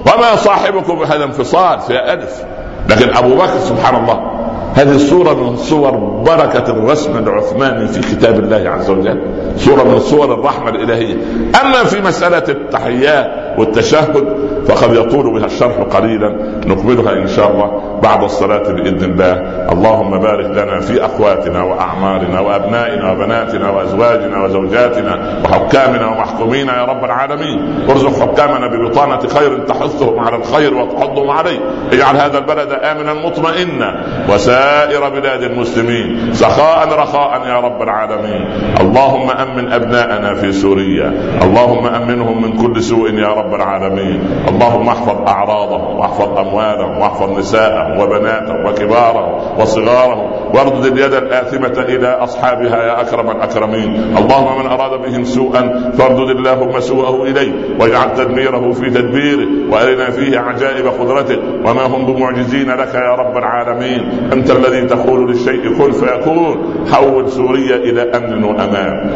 وما 0.07 0.37
صاحبكم 0.37 0.99
بهذا 0.99 1.25
انفصال 1.25 1.81
فيها 1.81 2.13
ألف. 2.13 2.45
لكن 2.91 3.17
أبو 3.17 3.35
بكر 3.35 3.59
سبحان 3.59 3.97
الله 4.03 4.36
هذه 4.77 4.97
صورة 4.97 5.35
من 5.35 5.57
صور 5.57 5.91
بركة 6.27 6.71
الرسم 6.71 7.19
العثماني 7.19 7.89
في 7.89 8.01
كتاب 8.01 8.39
الله 8.41 8.71
عز 8.71 8.91
وجل. 8.91 9.21
صورة 9.57 9.83
من 9.83 9.99
صور 9.99 10.35
الرحمة 10.35 10.69
الإلهية. 10.69 11.15
أما 11.61 11.85
في 11.85 12.01
مسألة 12.01 12.43
التحيات 12.49 13.59
والتشهد 13.59 14.25
فقد 14.67 14.95
يطول 14.97 15.35
بها 15.35 15.47
الشرح 15.47 15.77
قليلا. 15.79 16.61
نكملها 16.67 17.13
إن 17.13 17.27
شاء 17.27 17.53
الله. 17.53 17.96
بعد 18.07 18.23
الصلاة 18.23 18.73
بإذن 18.73 19.05
الله. 19.11 19.35
اللهم 19.73 20.19
بارك 20.19 20.47
لنا 20.47 20.81
في 20.81 21.05
أخواتنا 21.05 21.63
وأعمارنا 21.63 22.41
وأبنائنا 22.41 23.13
وبناتنا 23.13 23.71
وأزواجنا 23.71 24.45
وزوجاتنا 24.45 25.43
وحكامنا 25.45 26.07
ومحكومينا 26.07 26.79
يا 26.79 26.85
رب 26.85 27.05
العالمين 27.05 27.59
ارزق 27.91 28.15
حكامنا 28.23 28.67
ببطانة 28.67 29.19
خير 29.19 29.59
تحثهم 29.59 30.21
على 30.21 30.37
الخير 30.37 30.75
وتحضهم 30.75 31.31
عليه. 31.31 31.59
اجعل 31.93 32.17
هذا 32.17 32.39
البلد 32.39 32.73
آمنا 32.73 33.15
مطمئنا. 33.15 33.91
وسائر 34.31 35.09
بلاد 35.09 35.43
المسلمين 35.43 36.33
سخاء 36.33 36.89
رخاء 36.89 37.47
يا 37.47 37.61
رب 37.61 37.83
العالمين. 37.83 38.43
اللهم 38.81 39.31
أمن 39.31 39.73
أبناءنا 39.73 40.35
في 40.35 40.53
سوريا. 40.53 41.13
اللهم 41.43 41.87
أمنهم 41.87 42.43
من 42.43 42.53
كل 42.57 42.83
سوء 42.83 43.11
يا 43.15 43.29
رب 43.29 43.55
العالمين. 43.55 44.21
اللهم 44.49 44.89
احفظ 44.89 45.29
أعراضهم 45.29 45.99
واحفظ 45.99 46.39
أموالهم 46.39 46.99
واحفظ 46.99 47.39
نساءهم 47.39 47.96
وبناتهم 48.01 48.67
وكبارهم 48.67 49.61
وصغارهم 49.61 50.31
واردد 50.55 50.85
اليد 50.85 51.15
الآثمة 51.15 51.85
إلى 51.89 52.09
أصحابها 52.09 52.83
يا 52.83 53.01
أكرم 53.01 53.31
الأكرمين. 53.31 54.17
اللهم 54.19 54.59
من 54.59 54.67
أراد 54.67 55.01
بهم 55.03 55.25
سوءا 55.25 55.93
فاردد 55.99 56.31
اللهم 56.31 56.81
سوءه 56.81 57.23
إليه 57.23 57.53
واجعل 57.81 58.17
تدميره 58.17 58.73
في 58.73 58.91
تدبيره 58.91 59.47
وأرنا 59.71 60.11
فيه 60.11 60.39
عجائب 60.39 60.87
قدرته 60.87 61.39
وما 61.65 61.87
هم 61.87 62.07
بمعجزين 62.07 62.71
لك 62.71 62.95
يا 62.95 63.15
رب 63.15 63.37
العالمين. 63.37 64.31
أنت 64.33 64.51
الذي 64.51 64.83
تقول 64.87 65.31
للشيء 65.31 65.79
كن 65.79 65.93
فيكون. 65.93 66.87
حول 66.93 67.31
سوريا 67.31 67.77
إلى 67.77 68.03
أمن 68.03 68.45
وأمان 68.45 69.11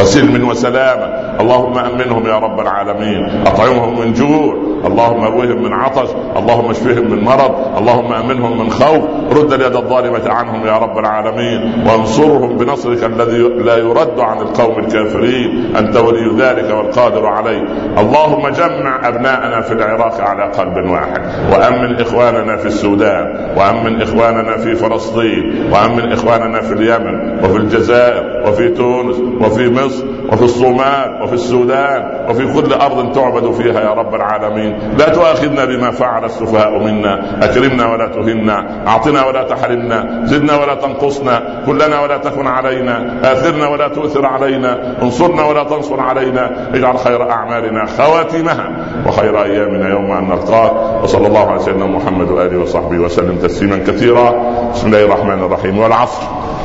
وسلم 0.00 0.48
وسلامة 0.48 1.06
اللهم 1.40 1.78
أمنهم 1.78 2.26
يا 2.26 2.38
رب 2.38 2.60
العالمين. 2.60 3.42
أطعمهم 3.46 4.00
من 4.00 4.12
جوع. 4.12 4.75
اللهم 4.86 5.24
اروهم 5.24 5.62
من 5.62 5.72
عطش 5.72 6.10
اللهم 6.36 6.70
اشفهم 6.70 7.10
من 7.10 7.24
مرض 7.24 7.78
اللهم 7.78 8.12
أمنهم 8.12 8.58
من 8.58 8.70
خوف. 8.70 9.02
رد 9.32 9.52
اليد 9.52 9.76
الظالمة 9.76 10.30
عنهم 10.30 10.66
يا 10.66 10.78
رب 10.78 10.98
العالمين 10.98 11.86
وانصرهم 11.88 12.56
بنصرك 12.56 13.04
الذي 13.04 13.38
لا 13.38 13.76
يرد 13.76 14.20
عن 14.20 14.38
القوم 14.38 14.78
الكافرين. 14.78 15.76
أنت 15.76 15.96
ولي 15.96 16.36
ذلك 16.38 16.74
والقادر 16.76 17.26
عليه. 17.26 17.62
اللهم 17.98 18.48
جمع 18.48 19.08
أبناءنا 19.08 19.60
في 19.60 19.72
العراق 19.72 20.20
على 20.20 20.52
قلب 20.52 20.90
واحد 20.90 21.20
وأمن 21.52 22.00
إخواننا 22.00 22.56
في 22.56 22.66
السودان 22.66 23.54
وأمن 23.56 24.02
إخواننا 24.02 24.56
في 24.56 24.74
فلسطين 24.74 25.72
وأمن 25.72 26.12
إخواننا 26.12 26.60
في 26.60 26.72
اليمن 26.72 27.44
وفي 27.44 27.56
الجزائر 27.56 28.48
وفي 28.48 28.68
تونس 28.68 29.16
وفي 29.40 29.70
مصر 29.70 30.04
وفي 30.32 30.42
الصومال 30.42 31.22
وفي 31.22 31.32
السودان 31.32 32.26
وفي 32.30 32.52
كل 32.52 32.72
أرض 32.72 33.12
تعبد 33.12 33.52
فيها 33.52 33.80
يا 33.80 33.90
رب 33.94 34.14
العالمين. 34.14 34.75
لا 34.98 35.08
تؤاخذنا 35.08 35.64
بما 35.64 35.90
فعل 35.90 36.24
السفهاء 36.24 36.78
منا. 36.78 37.38
أكرمنا 37.42 37.92
ولا 37.92 38.06
تهنا. 38.06 38.84
أعطنا 38.88 39.26
ولا 39.26 39.42
تحرمنا. 39.42 40.20
زدنا 40.24 40.56
ولا 40.56 40.74
تنقصنا. 40.74 41.62
كلنا 41.66 42.00
ولا 42.00 42.16
تكن 42.16 42.46
علينا. 42.46 43.20
آثرنا 43.32 43.68
ولا 43.68 43.88
تؤثر 43.88 44.26
علينا. 44.26 44.96
انصرنا 45.02 45.44
ولا 45.44 45.62
تنصر 45.62 46.00
علينا. 46.00 46.70
اجعل 46.74 46.98
خير 46.98 47.30
أعمالنا 47.30 47.86
خواتمها 47.86 48.70
وخير 49.06 49.42
أيامنا 49.42 49.88
يوم 49.88 50.12
أن 50.12 50.28
نلقاك. 50.28 51.02
وصلى 51.02 51.26
الله 51.26 51.50
على 51.50 51.58
سيدنا 51.58 51.86
محمد 51.86 52.30
وآله 52.30 52.58
وصحبه 52.58 52.98
وسلم 52.98 53.36
تسليما 53.36 53.76
كثيرا. 53.76 54.30
بسم 54.74 54.86
الله 54.86 55.04
الرحمن 55.04 55.44
الرحيم. 55.44 55.78
والعصر. 55.78 56.22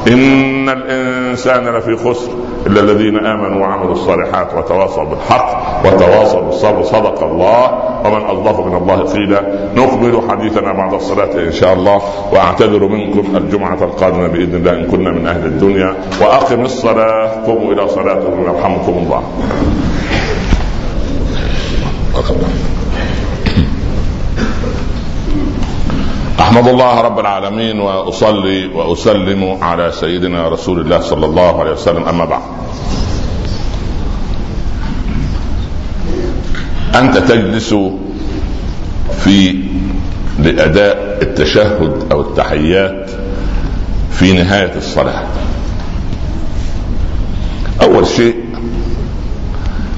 إن 0.08 0.69
الإنسان 0.69 1.67
لفي 1.67 1.95
خسر. 1.95 2.32
إلا 2.67 2.80
الذين 2.82 3.26
آمنوا 3.26 3.62
وعملوا 3.62 3.91
الصالحات 3.91 4.54
وتواصوا 4.58 5.04
بالحق 5.04 5.62
وتواصوا 5.86 6.41
بالصبر. 6.41 6.84
صدق 6.84 7.24
الله. 7.24 7.91
ومن 8.06 8.21
اصدق 8.21 8.65
من 8.65 8.78
الله 8.78 9.13
قيلا. 9.13 9.41
نكمل 9.76 10.21
حديثنا 10.30 10.74
بعد 10.74 10.93
الصلاة 10.93 11.34
إن 11.34 11.52
شاء 11.52 11.74
الله. 11.74 12.02
وأعتذر 12.34 12.88
منكم 12.88 13.38
الجمعة 13.38 13.84
القادمة 13.84 14.28
بإذن 14.28 14.56
الله 14.56 14.71
إن 14.71 14.86
كنا 14.86 15.10
من 15.10 15.28
أهل 15.28 15.45
الدنيا. 15.45 15.95
وأقم 16.21 16.62
الصلاة. 16.62 17.45
قوموا 17.45 17.74
إلى 17.74 17.88
صلاتكم 17.88 18.41
يرحمكم 18.41 18.91
الله. 18.91 19.21
أحمد 26.39 26.67
الله 26.67 27.02
رب 27.02 27.20
العالمين 27.20 27.80
وأصلي 27.80 28.65
وأسلم 28.65 29.63
على 29.63 29.91
سيدنا 29.91 30.50
رسول 30.50 30.80
الله 30.80 31.02
صلى 31.02 31.26
الله 31.26 31.60
عليه 31.60 31.72
وسلم. 31.72 32.04
أما 32.08 32.26
بعد. 32.26 32.41
أنت 36.96 37.17
تجلس 37.17 37.76
في 39.24 39.63
لأداء 40.39 41.20
التشهد 41.22 42.08
أو 42.12 42.22
التحيات 42.22 43.12
في 44.12 44.34
نهاية 44.34 44.78
الصلاة. 44.78 45.24
أول 47.82 48.08
شيء 48.08 48.36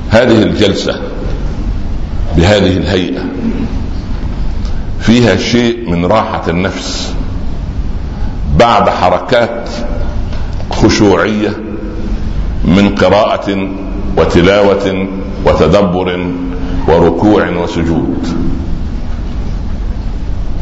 هذه 0.09 0.43
الجلسة 0.43 1.01
بهذه 2.37 2.77
الهيئة 2.77 3.23
فيها 5.03 5.35
شيء 5.35 5.89
من 5.89 6.05
راحة 6.05 6.41
النفس 6.47 7.13
بعد 8.57 8.89
حركات 8.89 9.69
خشوعية 10.71 11.49
من 12.65 12.95
قراءة 12.95 13.69
وتلاوة 14.17 15.07
وتدبر 15.45 16.27
وركوع 16.87 17.49
وسجود. 17.49 18.27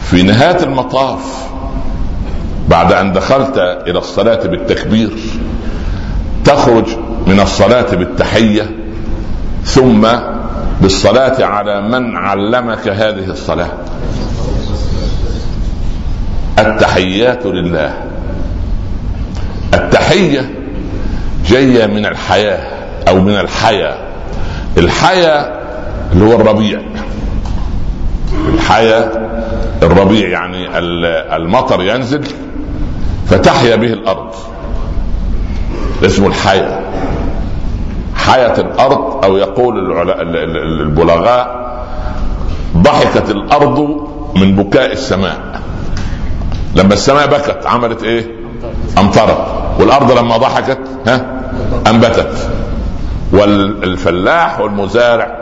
في 0.01 0.23
نهاية 0.23 0.63
المطاف 0.63 1.47
بعد 2.69 2.93
أن 2.93 3.11
دخلت 3.11 3.57
إلى 3.87 3.99
الصلاة 3.99 4.47
بالتكبير 4.47 5.11
تخرج 6.45 6.85
من 7.27 7.39
الصلاة 7.39 7.95
بالتحية 7.95 8.75
ثم 9.63 10.07
بالصلاة 10.81 11.45
على 11.45 11.81
من 11.81 12.17
علمك 12.17 12.87
هذه 12.87 13.25
الصلاة. 13.29 13.71
التحيات 16.59 17.45
لله. 17.45 17.93
التحية 19.73 20.51
جاية 21.45 21.85
من 21.85 22.05
الحياة 22.05 22.59
أو 23.07 23.21
من 23.21 23.39
الحياة. 23.39 23.97
الحياة 24.77 25.59
اللي 26.13 26.25
هو 26.25 26.35
الربيع. 26.35 26.81
الحياة 28.53 29.11
الربيع 29.83 30.29
يعني 30.29 30.77
المطر 31.35 31.83
ينزل 31.83 32.23
فتحيا 33.27 33.75
به 33.75 33.93
الأرض. 33.93 34.33
اسمه 36.05 36.27
الحياة. 36.27 36.79
حياة 38.15 38.59
الأرض 38.59 39.25
أو 39.25 39.37
يقول 39.37 40.01
البلغاء 40.81 41.61
ضحكت 42.77 43.29
الأرض 43.29 44.07
من 44.35 44.55
بكاء 44.55 44.91
السماء. 44.91 45.61
لما 46.75 46.93
السماء 46.93 47.27
بكت 47.27 47.65
عملت 47.65 48.03
إيه؟ 48.03 48.31
أمطرت. 48.97 49.45
والأرض 49.79 50.11
لما 50.11 50.37
ضحكت 50.37 50.79
ها؟ 51.07 51.41
أنبتت. 51.87 52.49
والفلاح 53.33 54.59
والمزارع 54.59 55.37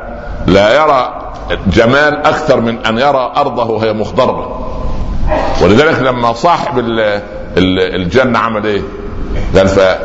لا 0.48 0.76
يرى 0.76 1.32
جمال 1.68 2.26
أكثر 2.26 2.62
من 2.62 2.86
أن 2.86 2.98
يرى 2.98 3.34
أرضه 3.38 3.63
وهي 3.63 3.94
مخضرة. 3.94 4.65
ولذلك 5.62 6.02
لما 6.02 6.34
صاحب 6.34 6.80
الجنة 7.58 8.39
عمل 8.39 8.65
إيه؟ 8.65 8.82
قال 9.56 9.98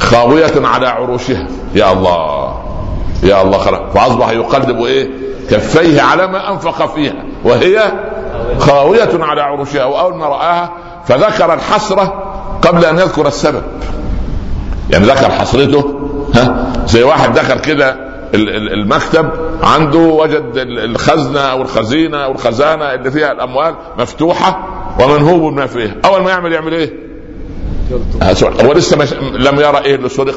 خاوية 0.00 0.66
على 0.66 0.88
عروشها. 0.88 1.46
يا 1.74 1.92
الله 1.92 2.54
يا 3.22 3.42
الله 3.42 3.58
خلق. 3.58 3.90
فأصبح 3.94 4.30
يقلب 4.30 4.82
إيه؟ 4.84 5.10
كفيه 5.50 6.02
على 6.02 6.26
ما 6.26 6.52
أنفق 6.52 6.94
فيها. 6.94 7.24
وهي 7.44 7.92
خاوية 8.58 9.10
على 9.20 9.42
عروشها 9.42 9.84
وأول 9.84 10.14
ما 10.16 10.26
رآها 10.26 10.70
فذكر 11.04 11.54
الحسرة 11.54 12.22
قبل 12.62 12.84
أن 12.84 12.98
يذكر 12.98 13.26
السبب. 13.26 13.62
يعني 14.90 15.04
ذكر 15.04 15.30
حسرته 15.30 16.00
ها؟ 16.34 16.72
زي 16.86 17.02
واحد 17.02 17.32
دخل 17.34 17.58
كده 17.60 17.96
المكتب 18.34 19.30
عنده 19.62 19.98
وجد 19.98 20.52
الخزنة 20.56 21.40
أو 21.40 21.62
الخزينة 21.62 22.24
أو 22.24 22.32
الخزانة 22.32 22.94
اللي 22.94 23.10
فيها 23.10 23.32
الأموال 23.32 23.74
مفتوحة 23.98 24.66
ومنهوب 25.00 25.52
ما 25.52 25.66
فيها. 25.66 25.94
أول 26.04 26.22
ما 26.22 26.30
يعمل 26.30 26.52
يعمل 26.52 26.74
إيه؟ 26.74 26.92
هو 28.64 28.72
لسه 28.72 28.96
مش... 28.98 29.12
لم 29.12 29.60
يرى 29.60 29.78
إيه 29.78 29.94
اللي 29.94 30.08
سرق 30.08 30.34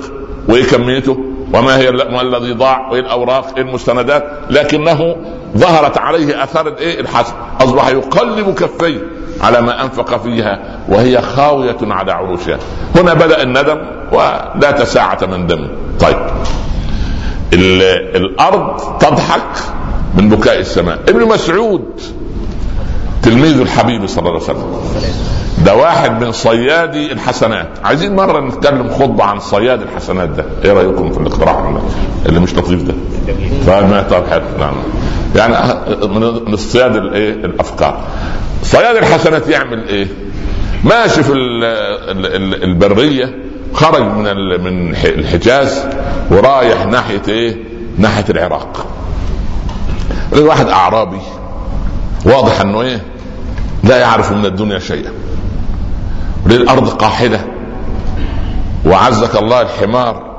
وإيه 0.50 0.64
كميته 0.64 1.18
وما 1.54 1.78
هي 1.78 1.92
ما 1.92 2.22
الذي 2.22 2.54
ضاع 2.54 2.90
وإيه 2.92 3.02
الأوراق 3.02 3.48
إيه 3.58 3.64
المستندات 3.64 4.24
لكنه 4.50 5.16
ظهرت 5.58 5.98
عليه 5.98 6.44
آثار 6.44 6.68
الايه 6.68 7.00
الحسن 7.00 7.34
أصبح 7.62 7.88
يقلب 7.88 8.54
كفيه 8.54 9.00
على 9.42 9.62
ما 9.62 9.84
أنفق 9.84 10.24
فيها 10.24 10.80
وهي 10.90 11.22
خاوية 11.22 11.78
على 11.82 12.12
عروشها. 12.12 12.60
هنا 12.96 13.14
بدأ 13.14 13.44
الندم 13.44 13.78
ولا 14.12 14.72
تساعة 14.72 15.20
من 15.26 15.48
دم. 15.48 15.68
طيب. 16.00 16.18
الأرض 18.16 18.98
تضحك 18.98 19.64
من 20.18 20.30
بكاء 20.30 20.60
السماء. 20.60 21.00
ابن 21.08 21.28
مسعود 21.28 22.02
تلميذ 23.24 23.60
الحبيب 23.60 24.08
صلى 24.08 24.20
الله 24.20 24.32
عليه 24.32 24.44
وسلم. 24.44 24.74
ده 25.58 25.76
واحد 25.76 26.24
من 26.24 26.32
صيادي 26.32 27.12
الحسنات. 27.12 27.68
عايزين 27.84 28.16
مرة 28.16 28.40
نتكلم 28.40 28.90
خطبة 28.90 29.24
عن 29.24 29.40
صياد 29.40 29.82
الحسنات 29.82 30.30
ده. 30.30 30.46
إيه 30.66 30.74
رأيكم 30.74 31.12
في 31.12 31.20
الاقتراح 31.20 31.74
اللي 32.26 32.40
مش 32.40 32.56
لطيف 32.56 32.84
ده. 32.84 32.94
طيب 33.68 34.04
طيب 34.10 34.24
حلو. 34.28 34.44
نعم. 34.60 34.74
يعني 35.36 35.56
من 36.48 36.54
اصطياد 36.54 36.96
الايه؟ 36.96 37.34
الأفكار. 37.34 38.02
صياد 38.64 38.96
الحسنات 38.96 39.48
يعمل 39.48 39.88
إيه؟ 39.88 40.08
ماشي 40.84 41.24
في 41.24 41.34
البرية. 42.64 43.36
خرج 43.74 44.02
من 44.02 44.24
من 44.64 44.96
الحجاز 45.06 45.86
ورايح 46.32 46.86
ناحية 46.86 47.22
إيه؟ 47.28 47.58
ناحية 47.98 48.26
العراق. 48.30 48.86
واحد 50.38 50.68
أعرابي. 50.68 51.20
واضح 52.26 52.62
إنه 52.62 52.82
إيه؟ 52.82 53.02
لا 53.84 53.98
يعرف 53.98 54.32
من 54.32 54.46
الدنيا 54.46 54.80
شيئا. 54.80 55.12
الأرض 56.46 56.90
قاحله 56.90 57.46
وعزك 58.86 59.36
الله 59.36 59.62
الحمار. 59.62 60.34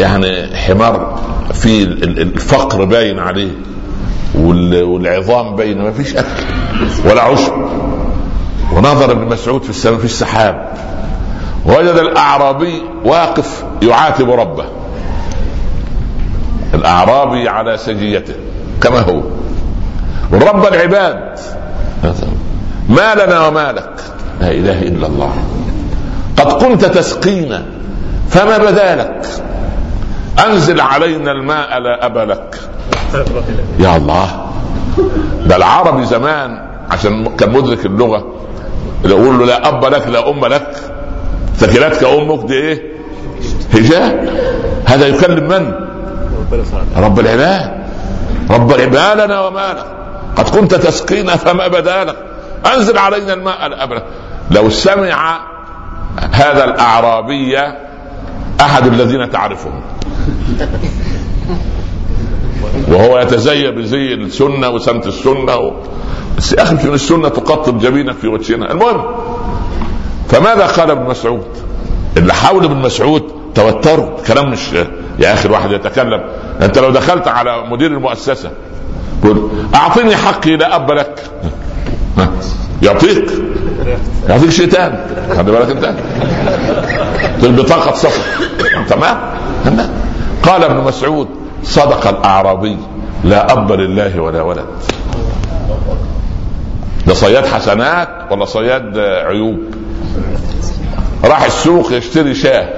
يعني 0.00 0.56
حمار 0.56 1.20
في 1.52 1.82
الفقر 2.04 2.84
باين 2.84 3.18
عليه. 3.18 3.50
والعظام 4.34 5.56
باين. 5.56 5.82
ما 5.82 5.92
فيش 5.92 6.16
أكل 6.16 6.44
ولا 7.04 7.22
عشب. 7.22 7.52
ونظر 8.72 9.12
ابن 9.12 9.24
مسعود 9.24 9.62
في 9.62 9.70
السماء 9.70 9.98
في 9.98 10.04
السحاب. 10.04 10.72
وجد 11.66 11.96
الأعرابي 11.96 12.82
واقف 13.04 13.64
يعاتب 13.82 14.30
ربه. 14.30 14.64
الأعرابي 16.74 17.48
على 17.48 17.76
سجيته 17.76 18.34
كما 18.80 19.00
هو. 19.00 19.22
والرب 20.32 20.66
العباد. 20.66 21.38
ما 22.88 23.14
لنا 23.14 23.46
وما 23.46 23.72
لك. 23.72 24.13
لا 24.40 24.50
إله 24.50 24.82
إلا 24.82 25.06
الله. 25.06 25.34
قد 26.36 26.52
كنت 26.64 26.84
تسقينا 26.84 27.62
فما 28.30 28.58
بدا 28.58 28.96
لك 28.96 29.26
أنزل 30.46 30.80
علينا 30.80 31.32
الماء 31.32 31.78
لا 31.78 32.06
ابا 32.06 32.20
لك. 32.20 32.60
يا 33.78 33.96
الله. 33.96 34.46
ده 35.46 35.56
العربي 35.56 36.04
زمان 36.06 36.58
عشان 36.90 37.36
كان 37.36 37.52
مدرك 37.52 37.86
اللغة 37.86 38.24
يقول 39.04 39.38
له 39.38 39.46
لا 39.46 39.68
أب 39.68 39.84
لك 39.84 40.06
لا 40.06 40.30
أم 40.30 40.46
لك. 40.46 40.76
ثكلتك 41.56 42.04
أمك 42.04 42.46
دي 42.46 42.54
إيه؟ 42.54 42.82
هجاء 43.72 44.34
هذا 44.84 45.06
يكلم 45.06 45.48
من؟ 45.48 45.72
رب 46.96 47.20
العباد. 47.20 47.84
رب 48.50 48.72
العباد 48.72 49.20
لنا 49.20 49.40
وما 49.40 49.72
لك 49.72 49.86
قد 50.36 50.48
كنت 50.48 50.74
تسقينا 50.74 51.36
فما 51.36 51.68
بدا 51.68 52.04
لك 52.04 52.16
أنزل 52.74 52.98
علينا 52.98 53.32
الماء 53.32 53.66
الابرد 53.66 54.02
لو 54.50 54.70
سمع 54.70 55.40
هذا 56.32 56.64
الأعرابي 56.64 57.58
أحد 58.60 58.86
الذين 58.86 59.30
تعرفهم. 59.30 59.80
وهو 62.88 63.18
يتزين 63.18 63.70
بزي 63.70 64.14
السنة 64.14 64.68
وسمت 64.68 65.06
السنة 65.06 65.56
و... 65.56 65.72
بس 66.38 66.52
يا 66.52 66.62
أخي 66.62 66.74
من 66.74 66.94
السنة 66.94 67.28
تقطب 67.28 67.78
جبينك 67.78 68.14
في 68.14 68.28
وجهنا. 68.28 68.72
المهم 68.72 69.04
فماذا 70.28 70.66
قال 70.66 70.90
ابن 70.90 71.10
مسعود؟ 71.10 71.46
اللي 72.16 72.34
حول 72.34 72.64
ابن 72.64 72.76
مسعود 72.76 73.22
توتروا 73.54 74.20
كلام 74.26 74.50
مش 74.50 74.72
يا 75.18 75.34
أخي 75.34 75.48
الواحد 75.48 75.72
يتكلم. 75.72 76.24
أنت 76.62 76.78
لو 76.78 76.90
دخلت 76.90 77.28
على 77.28 77.66
مدير 77.70 77.90
المؤسسة 77.90 78.50
قل 79.24 79.48
أعطني 79.74 80.16
حقي 80.16 80.56
لا 80.56 80.76
أب 80.76 80.90
لك. 80.90 81.30
يعطيك 82.82 83.30
يعطيك 84.28 84.50
شيء 84.50 84.68
ثاني 84.68 84.96
خلي 85.36 85.52
بالك 85.52 85.70
انت 85.70 85.94
البطاقه 87.42 87.94
سفر 87.94 88.22
تمام؟ 88.88 89.18
قال 90.42 90.64
ابن 90.64 90.84
مسعود 90.84 91.28
صدق 91.62 92.06
الأعرابي 92.08 92.76
لا 93.24 93.52
أب 93.52 93.72
لله 93.72 94.20
ولا 94.20 94.42
ولد. 94.42 94.66
ده 97.06 97.14
صياد 97.14 97.46
حسنات 97.46 98.08
ولا 98.30 98.44
صياد 98.44 98.98
عيوب؟ 98.98 99.58
راح 101.24 101.44
السوق 101.44 101.92
يشتري 101.92 102.34
شاة. 102.34 102.68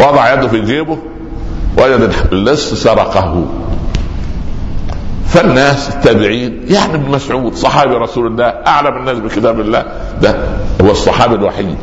وضع 0.00 0.32
يده 0.32 0.48
في 0.48 0.60
جيبه 0.60 0.98
وجد 1.78 2.12
اللص 2.32 2.74
سرقه. 2.74 3.44
فالناس 5.34 5.88
التابعين 5.88 6.60
يعني 6.68 6.94
ابن 6.94 7.10
مسعود 7.10 7.54
صحابي 7.54 7.94
رسول 7.94 8.26
الله 8.26 8.44
أعلم 8.44 8.96
الناس 8.96 9.18
بكتاب 9.18 9.60
الله. 9.60 9.84
ده 10.22 10.36
هو 10.82 10.90
الصحابي 10.90 11.34
الوحيد. 11.34 11.76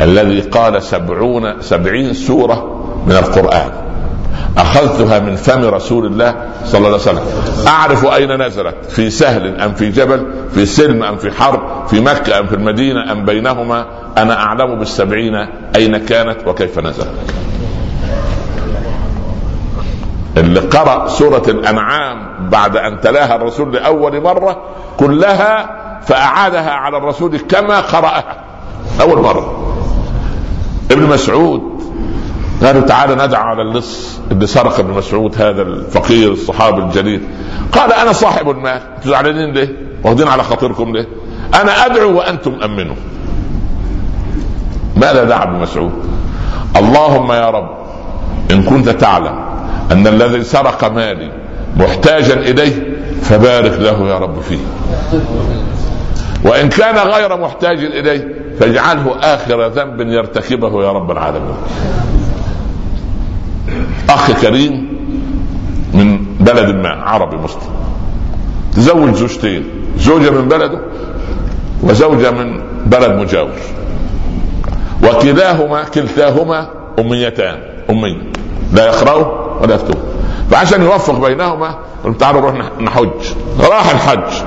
الذي 0.00 0.40
قال 0.40 0.82
سبعون 0.82 1.62
سبعين 1.62 2.14
سورة 2.14 2.84
من 3.06 3.12
القرآن. 3.12 3.70
أخذتها 4.58 5.18
من 5.18 5.36
فم 5.36 5.64
رسول 5.64 6.06
الله 6.06 6.34
صلى 6.64 6.78
الله 6.78 6.88
عليه 6.88 6.96
وسلم. 6.96 7.22
أعرف 7.66 8.04
أين 8.06 8.42
نزلت 8.42 8.74
في 8.88 9.10
سهل 9.10 9.60
أم 9.60 9.74
في 9.74 9.90
جبل 9.90 10.26
في 10.54 10.66
سلم 10.66 11.02
أم 11.02 11.16
في 11.16 11.30
حرب 11.30 11.86
في 11.86 12.00
مكة 12.00 12.38
أم 12.38 12.46
في 12.46 12.54
المدينة 12.54 13.12
أم 13.12 13.24
بينهما. 13.24 13.86
أنا 14.18 14.34
أعلم 14.34 14.78
بالسبعين 14.78 15.34
أين 15.76 15.96
كانت 15.96 16.36
وكيف 16.46 16.78
نزلت. 16.78 17.34
اللي 20.36 20.60
قرأ 20.60 21.08
سورة 21.08 21.42
الأنعام 21.48 22.48
بعد 22.50 22.76
أن 22.76 23.00
تلاها 23.00 23.36
الرسول 23.36 23.72
لأول 23.72 24.20
مرة 24.22 24.62
كلها 24.96 25.70
فأعادها 26.02 26.70
على 26.70 26.96
الرسول 26.96 27.38
كما 27.38 27.80
قرأها 27.80 28.36
أول 29.00 29.22
مرة 29.22 29.74
ابن 30.90 31.02
مسعود 31.02 31.74
قالوا 32.62 32.82
تعالى 32.82 33.26
ندعو 33.26 33.42
على 33.42 33.62
اللص 33.62 34.20
اللي 34.30 34.46
سرق 34.46 34.78
ابن 34.78 34.90
مسعود 34.90 35.42
هذا 35.42 35.62
الفقير 35.62 36.32
الصحابي 36.32 36.82
الجليل 36.82 37.20
قال 37.72 37.92
أنا 37.92 38.12
صاحب 38.12 38.50
المال 38.50 38.80
أنتوا 38.96 39.10
زعلانين 39.10 39.52
ليه؟ 39.52 39.76
واخدين 40.04 40.28
على 40.28 40.42
خاطركم 40.42 40.92
ليه؟ 40.92 41.08
أنا 41.54 41.86
أدعو 41.86 42.18
وأنتم 42.18 42.52
أمنوا 42.64 42.96
ماذا 44.96 45.24
دعا 45.24 45.42
ابن 45.42 45.58
مسعود؟ 45.60 45.92
اللهم 46.76 47.32
يا 47.32 47.50
رب 47.50 47.70
إن 48.50 48.62
كنت 48.62 48.88
تعلم 48.88 49.53
أن 49.92 50.06
الذي 50.06 50.44
سرق 50.44 50.92
مالي 50.92 51.30
محتاجا 51.76 52.34
إليه 52.34 52.96
فبارك 53.22 53.72
له 53.78 54.08
يا 54.08 54.18
رب 54.18 54.40
فيه. 54.40 54.58
وإن 56.44 56.68
كان 56.68 56.96
غير 57.08 57.36
محتاج 57.36 57.78
إليه 57.78 58.34
فاجعله 58.60 59.16
آخر 59.22 59.68
ذنب 59.68 60.00
يرتكبه 60.00 60.84
يا 60.84 60.92
رب 60.92 61.10
العالمين. 61.10 61.56
اخ 64.10 64.40
كريم 64.40 64.98
من 65.94 66.24
بلد 66.40 66.74
ما 66.74 66.88
عربي 66.88 67.36
مسلم. 67.36 67.74
تزوج 68.76 69.14
زوجتين 69.14 69.64
زوجة 69.98 70.30
من 70.30 70.48
بلده 70.48 70.80
وزوجة 71.82 72.30
من 72.30 72.60
بلد 72.86 73.10
مجاور. 73.10 73.50
وكلاهما 75.02 75.84
كلتاهما 75.84 76.68
أميتان 76.98 77.58
أمي. 77.90 78.18
لا 78.72 78.86
يقرأوا 78.86 79.43
ولا 79.60 79.74
يكتبوا 79.74 80.00
فعشان 80.50 80.82
يوفق 80.82 81.18
بينهما 81.18 81.74
قلت 82.04 82.20
تعالوا 82.20 82.40
نروح 82.40 82.80
نحج. 82.80 83.32
راح 83.60 83.90
الحج. 83.90 84.44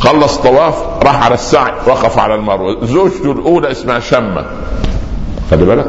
خلص 0.00 0.36
طواف 0.36 1.04
راح 1.04 1.24
على 1.24 1.34
السعي 1.34 1.72
وقف 1.86 2.18
على 2.18 2.34
المروة. 2.34 2.84
زوجته 2.84 3.32
الأولى 3.32 3.70
اسمها 3.70 4.00
شمة. 4.00 4.44
خلي 5.50 5.64
بالك. 5.64 5.86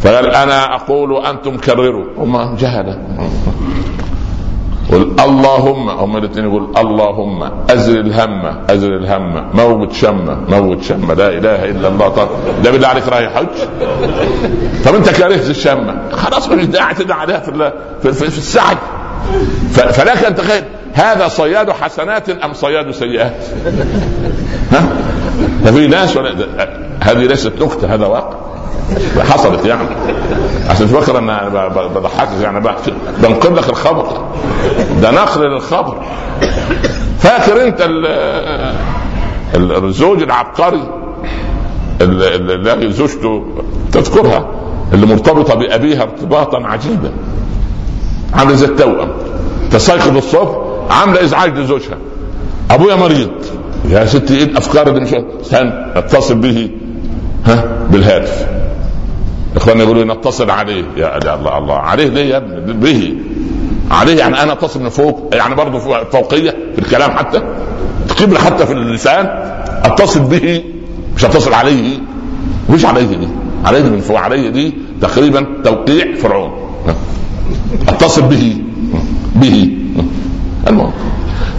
فقال 0.00 0.34
أنا 0.34 0.74
أقول 0.74 1.12
وأنتم 1.12 1.56
كرروا. 1.56 2.04
هم 2.18 2.56
جهله 2.56 2.98
قل 4.92 5.12
اللهم 5.24 5.88
هم 5.88 6.16
الاثنين 6.16 6.44
يقول 6.44 6.68
اللهم 6.76 7.50
ازل 7.70 7.98
الهم 8.00 8.56
ازل 8.70 8.92
الهم 8.94 9.50
موت 9.54 9.92
شمه 9.92 10.36
موت 10.48 10.82
شمه 10.82 11.14
لا 11.14 11.28
إله 11.28 11.64
إلا 11.64 11.88
الله 11.88 12.08
طب 12.08 12.28
ده 12.64 12.70
بالله 12.70 12.88
عليك 12.88 13.08
رايح 13.08 13.34
حج؟ 13.34 13.46
طب 14.84 14.94
أنت 14.94 15.10
كرهت 15.10 15.50
الشمه 15.50 16.10
خلاص 16.12 16.48
مش 16.48 16.64
داعي 16.64 16.94
تدعي 16.94 17.18
عليها 17.20 17.40
في 17.40 17.72
في, 18.02 18.12
في, 18.12 18.30
في 18.30 18.38
السعي. 18.38 18.76
فلك 19.72 20.24
أن 20.24 20.34
تخيل. 20.34 20.64
هذا 20.96 21.28
صياد 21.28 21.70
حسنات 21.70 22.28
أم 22.28 22.52
صياد 22.52 22.90
سيئات؟ 22.90 23.44
ها؟ 24.72 24.88
ففي 25.64 25.86
ناس 25.86 26.16
ولا 26.16 26.34
هذه 27.00 27.18
ليست 27.18 27.52
نكته 27.62 27.94
هذا 27.94 28.06
واقع. 28.06 28.36
حصلت 29.18 29.64
يعني. 29.64 29.88
عشان 30.68 30.86
تفكر 30.88 31.18
أن 31.18 31.30
أنا 31.30 31.68
بضحكك 31.68 32.40
يعني 32.42 32.60
بنقل 33.22 33.56
لك 33.56 33.68
الخبر. 33.68 34.06
ده 35.02 35.10
نقل 35.10 35.40
للخبر. 35.40 36.02
فاكر 37.18 37.64
أنت 37.64 37.88
الزوج 39.54 40.22
العبقري 40.22 40.82
الذي 42.00 42.92
زوجته 42.92 43.44
تذكرها 43.92 44.48
اللي 44.92 45.06
مرتبطة 45.06 45.54
بأبيها 45.54 46.02
ارتباطا 46.02 46.66
عجيبا. 46.66 47.12
عامله 48.34 48.54
زي 48.54 48.66
التوأم. 48.66 49.12
تستيقظ 49.70 50.16
الصبح 50.16 50.56
عاملة 50.90 51.24
إزعاج 51.24 51.58
لزوجها. 51.58 51.98
أبويا 52.70 52.94
مريض. 52.94 53.30
يا 53.90 54.06
ستي 54.06 54.36
إيه 54.36 54.44
الأفكار 54.44 54.88
اللي 54.88 55.00
مش 55.00 55.14
أتصل 55.96 56.34
به 56.34 56.70
ها 57.44 57.64
بالهاتف. 57.90 58.46
اخواننا 59.56 59.82
يقولوا 59.84 60.14
نتصل 60.14 60.50
عليه. 60.50 60.84
يا 60.96 61.18
الله 61.34 61.58
الله. 61.58 61.74
عليه 61.74 62.08
ليه 62.08 62.24
يا 62.30 62.36
ابني؟ 62.36 62.72
به. 62.72 63.14
عليه 63.90 64.18
يعني 64.18 64.42
أنا 64.42 64.52
أتصل 64.52 64.82
من 64.82 64.88
فوق 64.88 65.30
يعني 65.32 65.54
برضه 65.54 65.78
فوقية 66.04 66.50
في 66.50 66.78
الكلام 66.78 67.10
حتى. 67.10 67.42
قبل 68.20 68.38
حتى 68.38 68.66
في 68.66 68.72
اللسان. 68.72 69.26
أتصل 69.84 70.20
به. 70.20 70.62
مش 71.16 71.24
أتصل 71.24 71.52
عليه. 71.54 71.98
مش 72.70 72.84
عليه 72.84 73.16
دي. 73.16 73.28
عليه 73.64 73.82
من 73.82 74.00
فوق 74.00 74.18
عليه 74.18 74.50
دي 74.50 74.74
تقريبا 75.00 75.46
توقيع 75.64 76.14
فرعون. 76.14 76.52
أتصل 77.88 78.22
به. 78.22 78.56
به. 79.36 79.70
المهم 80.68 80.92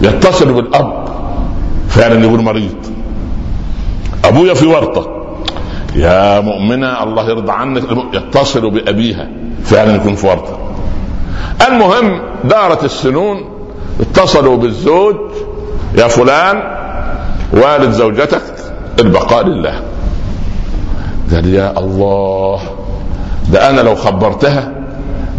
يتصل 0.02 0.52
بالأب 0.52 1.08
فعلا 1.88 2.24
يقول 2.24 2.42
مريض. 2.42 2.76
أبويا 4.24 4.54
في 4.54 4.66
ورطة. 4.66 5.08
يا 5.96 6.40
مؤمنة 6.40 7.02
الله 7.02 7.28
يرضى 7.28 7.52
عنك. 7.52 7.82
يتصل 8.14 8.70
بأبيها 8.70 9.28
فعلا 9.64 9.94
يكون 9.94 10.14
في 10.14 10.26
ورطة. 10.26 10.58
المهم 11.68 12.20
دارت 12.44 12.84
السنون 12.84 13.44
اتصلوا 14.00 14.56
بالزوج 14.56 15.16
يا 15.98 16.08
فلان 16.08 16.62
والد 17.52 17.90
زوجتك 17.90 18.42
البقاء 19.00 19.46
لله. 19.46 19.82
قال 21.32 21.54
يا 21.54 21.78
الله 21.78 22.60
ده 23.52 23.70
أنا 23.70 23.80
لو 23.80 23.94
خبرتها 23.94 24.72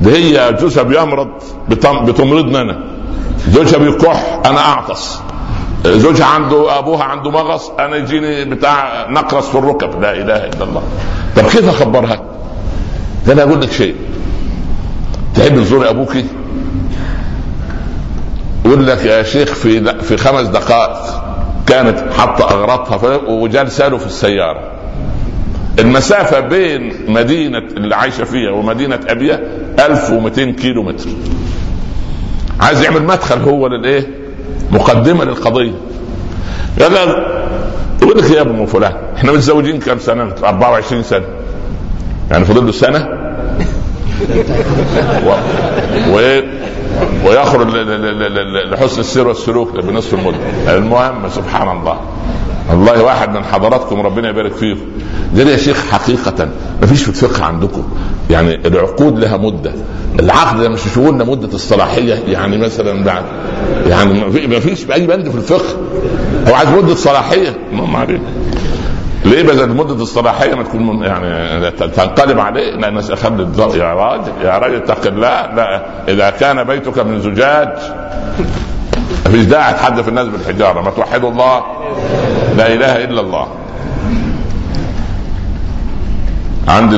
ده 0.01 0.12
هي 0.12 0.53
جوزها 0.62 0.84
بيمرض 0.84 1.29
بتمرضني 2.08 2.62
أنا. 2.62 2.79
زوجها 3.47 3.78
بيكح 3.78 4.41
أنا 4.45 4.60
أعطس. 4.60 5.19
زوجها 5.86 6.25
عنده 6.25 6.80
أبوها 6.80 7.04
عنده 7.04 7.32
مغص 7.32 7.69
أنا 7.80 7.95
يجيني 7.95 8.45
بتاع 8.45 9.08
نقرس 9.10 9.47
في 9.47 9.56
الركب. 9.58 10.02
لا 10.02 10.12
إله 10.12 10.36
إلا 10.36 10.63
الله. 10.63 10.84
طب 11.36 11.43
كيف 11.43 11.69
أخبرها؟ 11.69 12.21
ده 13.28 13.34
أنا 13.34 13.43
أقول 13.43 13.62
لك 13.62 13.71
شيء. 13.71 13.95
تحب 15.36 15.56
تزوري 15.63 15.89
أبوك؟ 15.89 16.15
يقول 18.65 18.88
لك 18.88 19.06
يا 19.06 19.23
شيخ 19.23 19.54
في 19.54 20.02
في 20.04 20.17
خمس 20.17 20.47
دقائق 20.47 21.23
كانت 21.67 22.13
حاطة 22.17 22.43
أغراضها 22.52 23.15
وجالسه 23.28 23.88
له 23.88 23.97
في 23.97 24.06
السيارة. 24.06 24.71
المسافة 25.80 26.39
بين 26.39 26.93
مدينة 27.08 27.58
اللي 27.58 27.95
عايشة 27.95 28.23
فيها 28.23 28.52
ومدينة 28.52 28.99
أبيها 29.08 29.39
1200 29.80 30.52
كيلو 30.52 30.84
متر 30.84 31.10
عايز 32.60 32.82
يعمل 32.82 33.04
مدخل 33.04 33.41
هو 33.41 33.67
للايه 33.67 34.08
مقدمة 34.72 35.24
للقضية. 35.24 35.72
قال 36.80 36.93
يقول 38.02 38.17
لك 38.17 38.32
يا 38.32 38.41
ابن 38.41 38.65
فلان 38.65 38.93
إحنا 39.15 39.32
متزوجين 39.32 39.80
كم 39.80 40.00
سنة؟ 40.00 40.34
24 40.43 41.04
سنة. 41.04 41.26
يعني 42.32 42.45
فضل 42.45 42.65
له 42.65 42.72
سنة؟ 42.72 43.08
و... 45.28 45.32
و... 46.12 46.41
ويخرج 47.26 47.67
لحسن 48.72 49.00
السير 49.00 49.28
والسلوك 49.28 49.80
بنصف 49.80 50.13
المدة. 50.13 50.38
المهم 50.78 51.30
سبحان 51.30 51.78
الله. 51.78 52.00
والله 52.69 53.04
واحد 53.04 53.34
من 53.34 53.43
حضراتكم 53.43 54.02
ربنا 54.02 54.30
يبارك 54.30 54.54
فيكم. 54.54 54.86
قال 55.38 55.48
يا 55.48 55.58
شيخ 55.58 55.86
حقيقة 55.91 56.50
ما 56.82 56.88
فيش 56.88 57.04
في 57.04 57.10
الفقه 57.10 57.45
عندكم. 57.45 57.84
يعني 58.30 58.68
العقود 58.68 59.20
لها 59.20 59.38
مدة 59.38 59.72
العقد 60.20 60.62
مش 60.62 60.82
شغلنا 60.96 61.24
مدة 61.24 61.48
الصلاحية 61.54 62.13
يعني 62.28 62.58
مثلا 62.58 63.04
بعد 63.04 63.24
يعني 63.88 64.48
ما 64.48 64.60
فيش 64.60 64.92
أي 64.92 65.08
بند 65.08 65.30
في 65.30 65.36
الفقه. 65.36 65.78
هو 66.48 66.54
عايز 66.54 66.70
مدة 66.70 66.96
صلاحية؟ 66.96 67.58
ما 67.72 68.00
عليه 68.00 68.22
ليه 69.26 69.44
بدل 69.44 69.70
مدة 69.70 70.04
الصلاحية 70.04 70.56
ما 70.56 70.63
تكون 70.63 71.04
يعني 71.04 71.72
تنقلب 71.72 72.39
عليه؟ 72.39 72.72
لأن 72.72 72.98
أخذ 72.98 73.78
يا 73.78 73.94
راجل 73.94 74.32
يا 74.44 74.58
راجل 74.58 74.76
اتق 74.76 75.08
الله. 75.08 75.54
لا 75.56 75.86
إذا 76.08 76.30
كان 76.30 76.63
بيتك 76.63 77.00
من 77.00 77.22
زجاج 77.22 77.70
ما 79.26 79.32
فيش 79.32 79.46
داعي 79.46 79.74
تحدث 79.74 80.08
الناس 80.08 80.28
بالحجارة. 80.28 80.82
ما 80.82 80.92
توحدوا 80.92 81.30
الله. 81.30 81.62
لا 82.58 82.74
إله 82.74 83.04
إلا 83.04 83.22
الله. 83.22 83.48
عند 86.67 86.93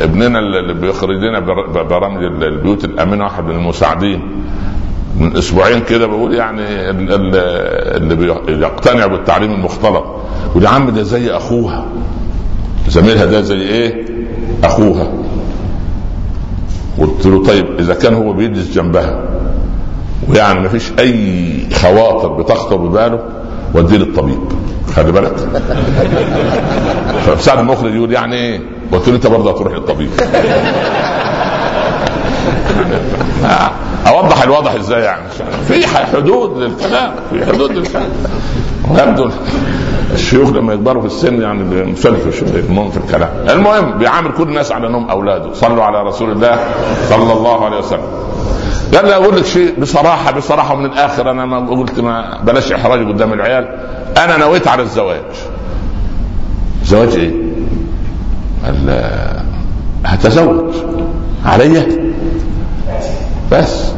ابننا 0.00 0.38
اللي 0.38 0.74
بيخرج 0.74 1.16
لنا 1.16 1.40
برامج 1.82 2.24
البيوت 2.24 2.84
الامنه 2.84 3.24
واحد 3.24 3.44
من 3.44 3.50
المساعدين. 3.54 4.22
من 5.20 5.36
أسبوعين 5.36 5.80
كده 5.80 6.06
بقول 6.06 6.34
يعني 6.34 6.90
اللي 6.90 8.14
بيقتنع 8.46 9.06
بالتعليم 9.06 9.52
المختلط. 9.52 10.04
يقول 10.50 10.66
عم 10.66 10.90
ده 10.90 11.02
زي 11.02 11.30
أخوها. 11.30 11.86
زميلها 12.88 13.24
ده 13.24 13.40
زي 13.40 13.60
إيه؟ 13.60 14.04
أخوها. 14.64 15.12
قلت 16.98 17.26
له 17.26 17.44
طيب 17.44 17.66
إذا 17.78 17.94
كان 17.94 18.14
هو 18.14 18.32
بيجلس 18.32 18.74
جنبها. 18.74 19.24
ويعني 20.28 20.60
ما 20.60 20.68
فيش 20.68 20.92
أي 20.98 21.54
خواطر 21.74 22.28
بتخطر 22.28 22.76
بباله. 22.76 23.20
وديه 23.74 23.96
للطبيب 23.96 24.38
خلي 24.96 25.12
بالك 25.12 25.36
فسعد 27.26 27.58
المخرج 27.58 27.94
يقول 27.94 28.12
يعني 28.12 28.36
إيه؟ 28.36 28.60
قلت 28.92 29.08
له 29.08 29.14
انت 29.14 29.26
برضه 29.26 29.50
هتروح 29.50 29.72
للطبيب 29.72 30.10
أوضح 34.08 34.42
الواضح 34.42 34.74
إزاي 34.74 35.02
يعني؟ 35.02 35.22
في 35.68 35.86
حدود 35.88 36.58
للكلام 36.58 37.14
في 37.30 37.46
حدود 37.46 37.72
للكلام. 37.72 38.08
يبدو 38.90 39.30
الشيوخ 40.14 40.50
لما 40.50 40.72
يكبروا 40.74 41.02
في 41.02 41.06
السن 41.06 41.42
يعني 41.42 41.64
بينفلتوا 41.64 42.30
شوية 42.30 42.60
المهم 42.68 42.90
في 42.90 42.96
الكلام. 42.96 43.30
المهم 43.50 43.98
بيعامل 43.98 44.32
كل 44.32 44.42
الناس 44.42 44.72
على 44.72 44.86
إنهم 44.86 45.10
أولاده. 45.10 45.54
صلوا 45.54 45.84
على 45.84 46.02
رسول 46.02 46.32
الله 46.32 46.58
صلى 47.08 47.32
الله 47.32 47.64
عليه 47.64 47.78
وسلم. 47.78 48.06
قال 48.94 49.06
لي 49.06 49.14
أقول 49.14 49.36
لك 49.36 49.44
شيء 49.44 49.80
بصراحة 49.80 50.32
بصراحة 50.32 50.74
من 50.74 50.84
الآخر 50.84 51.30
أنا 51.30 51.46
ما 51.46 51.70
قلت 51.70 52.00
ما 52.00 52.40
بلاش 52.42 52.72
إحراج 52.72 53.08
قدام 53.08 53.32
العيال. 53.32 53.78
أنا 54.16 54.36
نويت 54.36 54.68
على 54.68 54.82
الزواج. 54.82 55.22
زواج 56.84 57.16
إيه؟ 57.16 57.32
هتزوج. 60.04 60.74
عليا؟ 61.44 61.86
بس. 63.52 63.92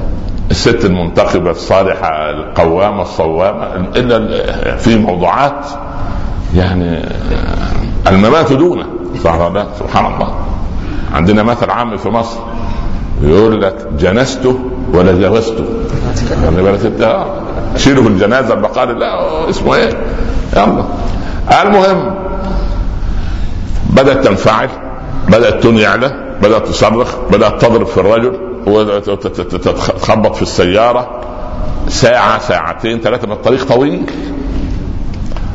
الست 0.51 0.85
المنتخبة 0.85 1.51
الصالحة 1.51 2.31
القوامة 2.31 3.03
الصوامة 3.03 3.67
إلا 3.97 4.77
في 4.77 4.99
موضوعات 4.99 5.67
يعني 6.55 7.03
الممات 8.09 8.53
دونه 8.53 8.87
سبحان 9.79 10.15
الله. 10.15 10.35
عندنا 11.15 11.43
مثل 11.43 11.71
عام 11.71 11.97
في 11.97 12.09
مصر 12.09 12.39
يقول 13.23 13.63
لك 13.63 13.89
جنسته 13.99 14.59
ولا 14.93 15.13
جوزته 15.13 15.65
يعني 16.43 16.63
بالك 16.63 16.87
انت 16.87 17.25
شيله 17.77 18.07
الجنازة 18.07 18.55
البقاء 18.55 18.87
لا 18.87 19.51
اسمه 19.51 19.75
إيه؟ 19.75 19.91
يلا. 20.57 20.85
المهم 21.63 22.15
بدأت 23.91 24.25
تنفعل 24.27 24.69
بدأت 25.29 25.63
تنيع 25.63 25.83
يعلى 25.91 26.37
بدأت 26.43 26.67
تصرخ 26.67 27.17
بدأت 27.33 27.65
تضرب 27.65 27.87
في 27.87 27.99
الرجل. 27.99 28.50
وتخبط 28.66 30.37
في 30.37 30.42
السيارة 30.42 31.20
ساعة 31.88 32.38
ساعتين 32.38 33.01
ثلاثة 33.01 33.27
من 33.27 33.33
الطريق 33.33 33.64
طويل. 33.68 34.03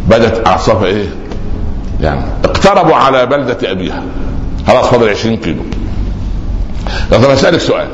بدأت 0.09 0.47
أعصابها 0.47 0.85
إيه؟ 0.85 1.07
يعني 2.01 2.21
اقتربوا 2.45 2.95
على 2.95 3.25
بلدة 3.25 3.71
أبيها. 3.71 4.03
خلاص 4.67 4.85
فاضل 4.85 5.09
20 5.09 5.37
كيلو. 5.37 5.61
طب 7.11 7.23
أسألك 7.23 7.59
سؤال. 7.59 7.87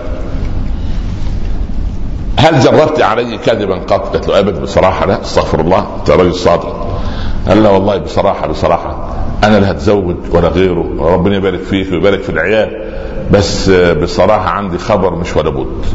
هل 2.38 2.60
جربت 2.60 3.02
علي 3.02 3.38
كذبا 3.38 3.76
قط؟ 3.76 4.16
قلت 4.16 4.28
له 4.28 4.40
ابدا 4.40 4.60
بصراحة 4.60 5.06
لا 5.06 5.22
أستغفر 5.22 5.60
الله 5.60 5.88
أنت 6.00 6.10
راجل 6.12 6.36
صادق. 6.36 7.00
قال 7.48 7.64
لا 7.64 7.70
والله 7.70 7.98
بصراحة 7.98 8.48
بصراحة. 8.48 9.11
أنا 9.44 9.58
لا 9.58 9.72
هتزوج 9.72 10.16
ولا 10.32 10.48
غيره 10.48 10.96
ربنا 11.00 11.36
يبارك 11.36 11.60
فيك 11.60 11.92
ويبارك 11.92 12.22
في 12.22 12.30
العيال 12.30 12.92
بس 13.32 13.70
بصراحة 13.70 14.50
عندي 14.50 14.78
خبر 14.78 15.16
مش 15.16 15.36
ولا 15.36 15.50
بد. 15.50 15.86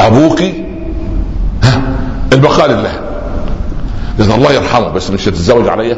أبوك 0.00 0.42
البقاء 2.32 2.70
لله. 2.70 2.92
قلت 4.18 4.34
الله 4.34 4.52
يرحمه 4.52 4.88
بس 4.88 5.10
مش 5.10 5.28
هتتزوج 5.28 5.68
عليا. 5.68 5.96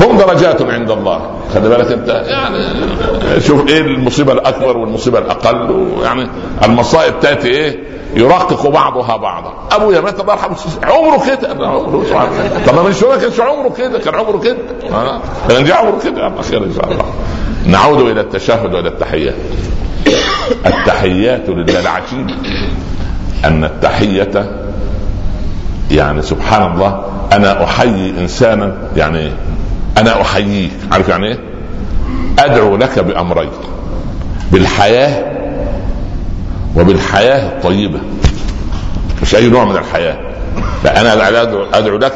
هم 0.00 0.18
درجات 0.18 0.62
عند 0.62 0.90
الله. 0.90 1.20
خلي 1.54 1.68
بالك 1.68 1.92
انت 1.92 2.08
يعني 2.08 2.64
شوف 3.40 3.68
إيه 3.68 3.80
المصيبة 3.80 4.32
الأكبر 4.32 4.76
والمصيبة 4.76 5.18
الأقل 5.18 5.86
يعني 6.02 6.28
المصائب 6.64 7.20
تأتي 7.20 7.48
إيه؟ 7.48 7.90
يرقق 8.14 8.68
بعضها 8.68 9.16
بعضا. 9.16 9.52
ابويا 9.72 10.00
مات 10.00 10.20
الله 10.20 10.32
يرحمه 10.32 10.56
عمره 10.82 11.26
كده. 11.26 11.52
طب 12.66 12.86
من 12.86 12.92
شوية 12.92 13.18
كانش 13.18 13.40
عمره 13.40 13.68
كده 13.78 13.98
كان 13.98 14.14
عمره 14.14 14.38
كده. 14.38 14.56
كان 15.48 15.64
جاء 15.64 15.76
عمره 15.76 15.98
كده. 16.04 16.26
الله 16.26 16.42
خير 16.42 16.64
إن 16.64 16.72
شاء 16.74 16.92
الله. 16.92 17.04
نعود 17.66 18.00
إلى 18.00 18.20
التشهد 18.20 18.74
وإلى 18.74 18.88
التحيات. 18.88 19.34
التحيات 20.66 21.48
لله 21.48 21.80
العجيب. 21.80 22.30
أن 23.44 23.64
التحية 23.64 24.50
يعني 25.90 26.22
سبحان 26.22 26.72
الله 26.72 27.04
أنا 27.32 27.64
أحيي 27.64 28.14
إنسانا 28.20 28.76
يعني 28.96 29.32
أنا 30.00 30.20
احييك 30.22 30.70
عارف 30.92 31.08
يعني 31.08 31.26
إيه؟ 31.26 31.38
أدعو 32.38 32.76
لك 32.76 32.98
بأمرين. 32.98 33.50
بالحياة 34.52 35.24
وبالحياة 36.76 37.48
الطيبة. 37.56 38.00
مش 39.22 39.34
أي 39.34 39.48
نوع 39.48 39.64
من 39.64 39.76
الحياة. 39.76 40.18
لا 40.84 41.00
أنا 41.00 41.28
أدعو 41.74 41.96
لك. 41.98 42.12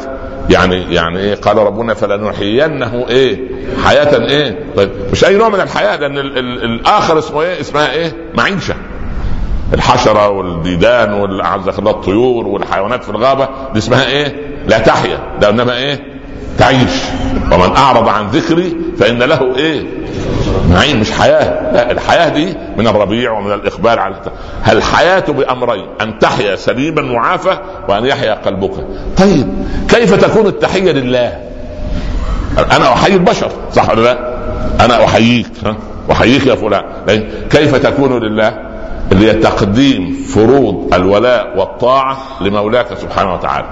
يعني 0.49 0.93
يعني 0.95 1.19
إيه؟ 1.19 1.35
قال 1.35 1.57
ربنا 1.57 1.93
فلنحيينه 1.93 3.05
إيه؟ 3.09 3.39
حياة 3.85 4.17
إيه؟ 4.29 4.59
طيب 4.77 4.91
مش 5.11 5.25
أي 5.25 5.35
نوع 5.35 5.49
من 5.49 5.61
الحياة 5.61 5.95
لأن 5.95 6.17
ال 6.17 6.37
ال 6.37 6.63
الآخر 6.63 7.19
اسمه 7.19 7.41
إيه؟ 7.41 7.61
اسمها 7.61 7.91
إيه؟ 7.91 8.11
معيشة. 8.37 8.75
الحشرة 9.73 10.29
والديدان 10.29 11.13
الله 11.79 11.91
الطيور 11.91 12.47
والحيوانات 12.47 13.03
في 13.03 13.09
الغابة 13.09 13.49
دي 13.73 13.79
اسمها 13.79 14.05
إيه؟ 14.05 14.35
لا 14.67 14.79
تحيا. 14.79 15.19
ده 15.41 15.49
إنما 15.49 15.77
إيه؟ 15.77 15.99
تعيش. 16.57 16.91
ومن 17.51 17.75
أعرض 17.75 18.07
عن 18.09 18.27
ذكري 18.27 18.77
فإن 18.99 19.19
له 19.19 19.55
إيه؟ 19.55 19.83
نعيم 20.69 20.99
مش 20.99 21.11
حياة. 21.11 21.71
لا 21.73 21.91
الحياة 21.91 22.29
دي 22.29 22.53
من 22.77 22.87
الربيع 22.87 23.31
ومن 23.31 23.51
الإقبال 23.51 23.99
على 23.99 24.15
الحياة 24.67 25.19
بأمرين 25.19 25.85
أن 26.01 26.19
تحيا 26.19 26.55
سليما 26.55 27.01
معافى 27.01 27.57
وأن 27.89 28.05
يحيا 28.05 28.33
قلبك. 28.33 28.73
طيب 29.17 29.65
كيف 29.89 30.13
تكون 30.13 30.47
التحية 30.47 30.91
لله؟ 30.91 31.39
أنا 32.71 32.93
أحيي 32.93 33.13
البشر 33.15 33.51
صح 33.73 33.89
ولا 33.89 34.01
لا؟ 34.01 34.35
أنا 34.85 35.05
أحييك 35.05 35.47
ها؟ 35.65 35.75
أحييك 36.11 36.47
يا 36.47 36.55
فلان. 36.55 36.83
كيف 37.49 37.75
تكون 37.75 38.19
لله؟ 38.23 38.59
اللي 39.11 39.31
هي 39.31 39.33
تقديم 39.33 40.25
فروض 40.33 40.93
الولاء 40.93 41.53
والطاعة 41.57 42.17
لمولاك 42.41 42.87
سبحانه 43.01 43.33
وتعالى. 43.33 43.67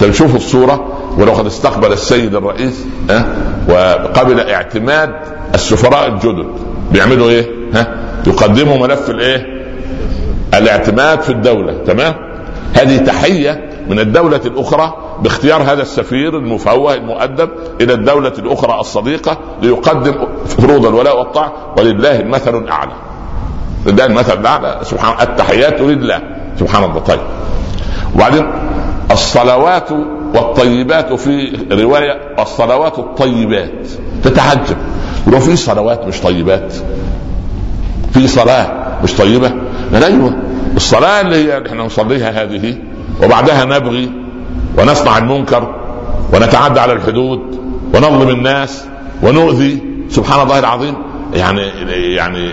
تشوف 0.00 0.36
الصورة 0.36 0.88
ولو 1.18 1.32
قد 1.32 1.46
استقبل 1.46 1.92
السيد 1.92 2.34
الرئيس 2.34 2.84
ها 3.10 3.26
وقبل 3.68 4.40
اعتماد 4.40 5.10
السفراء 5.54 6.08
الجدد 6.08 6.46
بيعملوا 6.92 7.30
إيه؟ 7.30 7.50
ها؟ 7.74 7.86
يقدموا 8.26 8.78
ملف 8.78 9.10
الإيه؟ 9.10 9.46
الاعتماد 10.54 11.20
في 11.22 11.30
الدولة 11.30 11.78
تمام؟ 11.86 12.14
هذه 12.74 12.96
تحية 12.96 13.70
من 13.88 13.98
الدولة 13.98 14.40
الأخرى 14.46 14.94
باختيار 15.22 15.62
هذا 15.62 15.82
السفير 15.82 16.38
المفوه 16.38 16.94
المؤدب 16.94 17.50
إلى 17.80 17.92
الدولة 17.92 18.32
الأخرى 18.38 18.80
الصديقة 18.80 19.38
ليقدم 19.62 20.14
فروض 20.46 20.86
الولاء 20.86 21.18
والطاعة 21.18 21.52
ولله 21.78 22.20
المثل 22.20 22.58
الأعلى. 22.58 22.92
لله 23.86 24.06
المثل 24.06 24.40
الأعلى 24.40 24.80
سبحان 24.82 25.28
التحيات 25.28 25.80
لله 25.80 26.20
سبحان 26.58 26.84
الله 26.84 27.00
طيب. 27.00 27.20
وبعدين 28.14 28.46
الصلوات 29.14 29.90
والطيبات 30.34 31.12
في 31.12 31.58
رواية 31.72 32.20
الصلوات 32.38 32.98
الطيبات. 32.98 33.86
تتعجب 34.24 34.76
ولو 35.26 35.40
في 35.40 35.56
صلوات 35.56 36.06
مش 36.06 36.20
طيبات. 36.20 36.72
في 38.12 38.28
صلاة 38.28 38.98
مش 39.04 39.16
طيبة. 39.16 39.52
أيوة. 39.94 40.36
الصلاة 40.76 41.20
اللي 41.20 41.36
هي 41.36 41.66
إحنا 41.66 41.82
نصليها 41.82 42.42
هذه 42.42 42.76
وبعدها 43.22 43.64
نبغي 43.64 44.10
ونصنع 44.78 45.18
المنكر 45.18 45.74
ونتعدى 46.32 46.80
على 46.80 46.92
الحدود 46.92 47.40
ونظلم 47.94 48.28
الناس 48.28 48.84
ونؤذي. 49.22 49.82
سبحان 50.08 50.42
الله 50.42 50.58
العظيم. 50.58 50.94
يعني 51.34 51.62
يعني 52.14 52.52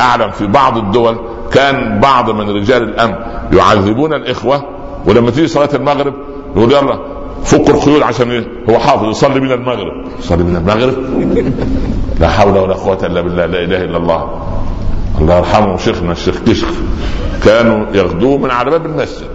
اعلم 0.00 0.30
في 0.30 0.46
بعض 0.46 0.76
الدول 0.76 1.18
كان 1.52 2.00
بعض 2.00 2.30
من 2.30 2.50
رجال 2.50 2.82
الأمن 2.82 3.14
يعذبون 3.52 4.14
الإخوة 4.14 4.75
ولما 5.06 5.30
تيجي 5.30 5.48
صلاة 5.48 5.68
المغرب 5.74 6.14
يقول 6.56 6.72
يلا 6.72 6.98
فك 7.44 7.70
القيود 7.70 8.02
عشان 8.02 8.30
إيه؟ 8.30 8.46
هو 8.70 8.78
حافظ 8.78 9.08
يصلي 9.08 9.40
من 9.40 9.52
المغرب. 9.52 9.92
يصلي 10.18 10.44
من 10.44 10.56
المغرب؟ 10.56 10.94
لا 12.20 12.28
حول 12.28 12.58
ولا 12.58 12.74
قوة 12.74 13.06
إلا 13.06 13.20
بالله 13.20 13.46
لا 13.46 13.64
إله 13.64 13.82
إلا 13.82 13.96
الله. 13.96 14.42
الله 15.20 15.38
يرحمه 15.38 15.76
شيخنا 15.76 16.12
الشيخ 16.12 16.36
كشك. 16.46 16.66
كانوا 17.44 17.86
ياخذوه 17.94 18.38
من 18.38 18.50
على 18.50 18.70
باب 18.70 18.86
المسجد. 18.86 19.26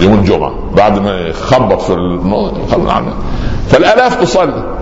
يوم 0.00 0.14
الجمعة 0.14 0.54
بعد 0.76 0.98
ما 0.98 1.20
يخبط 1.20 1.80
في 1.80 1.92
الموضوع 1.92 2.64
فالآلاف 3.68 4.20
تصلي. 4.20 4.76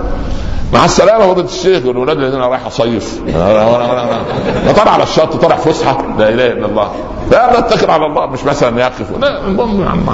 مع 0.73 0.85
السلامة 0.85 1.27
فضيله 1.27 1.49
الشيخ 1.49 1.87
والولاد 1.87 2.19
الذين 2.19 2.41
رايح 2.41 2.67
اصيف 2.67 3.21
أنا 3.29 4.73
طالع 4.77 4.91
على 4.91 5.03
الشط 5.03 5.37
طالع 5.37 5.57
فسحة. 5.57 6.17
لا 6.19 6.29
إله 6.29 6.47
إلا 6.47 6.67
الله. 6.67 6.91
لا 7.31 7.61
نتكل 7.61 7.91
على 7.91 8.07
الله 8.07 8.27
مش 8.27 8.45
مثلا 8.45 8.81
يقف. 8.81 9.19
لا 9.21 9.47
المهم 9.47 9.83
يا 9.83 9.89
عم 9.89 10.07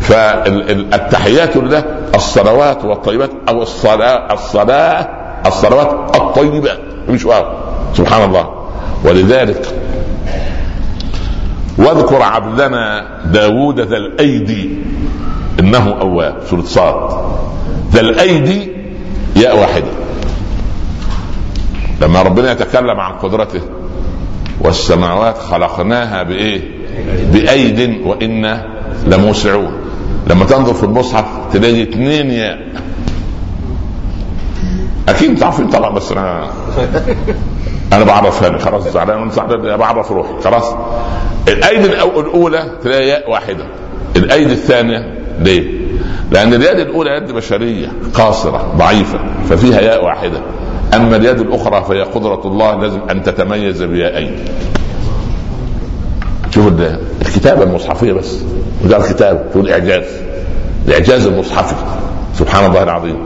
فالتحيات 0.00 1.56
لله 1.56 1.84
الصلوات 2.14 2.84
والطيبات 2.84 3.30
أو 3.48 3.62
الصلاة 3.62 4.32
الصلاة 4.32 5.08
الصلوات 5.46 6.16
الطيبات. 6.16 6.80
مش 7.08 7.24
واو. 7.24 7.44
سبحان 7.94 8.24
الله. 8.24 8.48
ولذلك 9.04 9.74
واذكر 11.78 12.22
عبدنا 12.22 13.08
داوود 13.24 13.80
ذا 13.80 13.96
الأيدي. 13.96 14.78
إنه 15.60 15.96
أواب. 16.00 16.36
سورة 16.50 16.62
صاد. 16.62 17.10
ذا 17.92 18.00
الأيدي 18.00 18.77
ياء 19.38 19.58
واحدة 19.58 19.90
لما 22.02 22.22
ربنا 22.22 22.52
يتكلم 22.52 23.00
عن 23.00 23.12
قدرته 23.12 23.60
والسماوات 24.60 25.38
خلقناها 25.38 26.22
بإيه؟ 26.22 26.60
بأيد 27.32 28.00
وأنا 28.04 28.66
لموسعون. 29.06 29.72
لما 30.26 30.44
تنظر 30.44 30.74
في 30.74 30.82
المصحف 30.84 31.24
تلاقي 31.52 31.82
اثنين 31.82 32.30
ياء. 32.30 32.58
أكيد 35.08 35.38
تعرفين 35.38 35.68
طبعا 35.68 35.90
بس 35.90 36.12
أنا 36.12 36.50
أنا 37.92 38.04
بعرفها 38.04 38.48
لك. 38.48 38.60
خلاص 38.60 38.88
زعلان. 38.88 39.30
بعرف 39.76 40.12
روحي. 40.12 40.32
خلاص. 40.44 40.74
الايدي 41.48 41.86
الأولى 41.86 42.70
تلاقي 42.82 43.08
ياء 43.08 43.30
واحدة. 43.30 43.64
الايدي 44.16 44.52
الثانية 44.52 45.14
ليه؟ 45.38 45.87
لأن 46.30 46.54
اليد 46.54 46.78
الأولى 46.78 47.10
يد 47.10 47.32
بشرية 47.32 47.92
قاصرة 48.14 48.74
ضعيفة 48.76 49.18
ففيها 49.48 49.80
ياء 49.80 50.04
واحدة. 50.04 50.40
أما 50.94 51.16
اليد 51.16 51.40
الأخرى 51.40 51.84
فهي 51.84 52.02
قدرة 52.02 52.40
الله 52.44 52.74
لازم 52.74 53.00
أن 53.10 53.22
تتميز 53.22 53.82
بيائين 53.82 54.36
شوف 56.50 56.72
الكتابة 57.22 57.62
المصحفية 57.62 58.12
بس 58.12 58.38
وده 58.84 58.96
الكتاب 58.96 59.46
تقول 59.52 59.70
إعجاز. 59.70 60.04
الإعجاز 60.86 61.26
المصحفي 61.26 61.74
سبحان 62.34 62.70
الله 62.70 62.82
العظيم. 62.82 63.16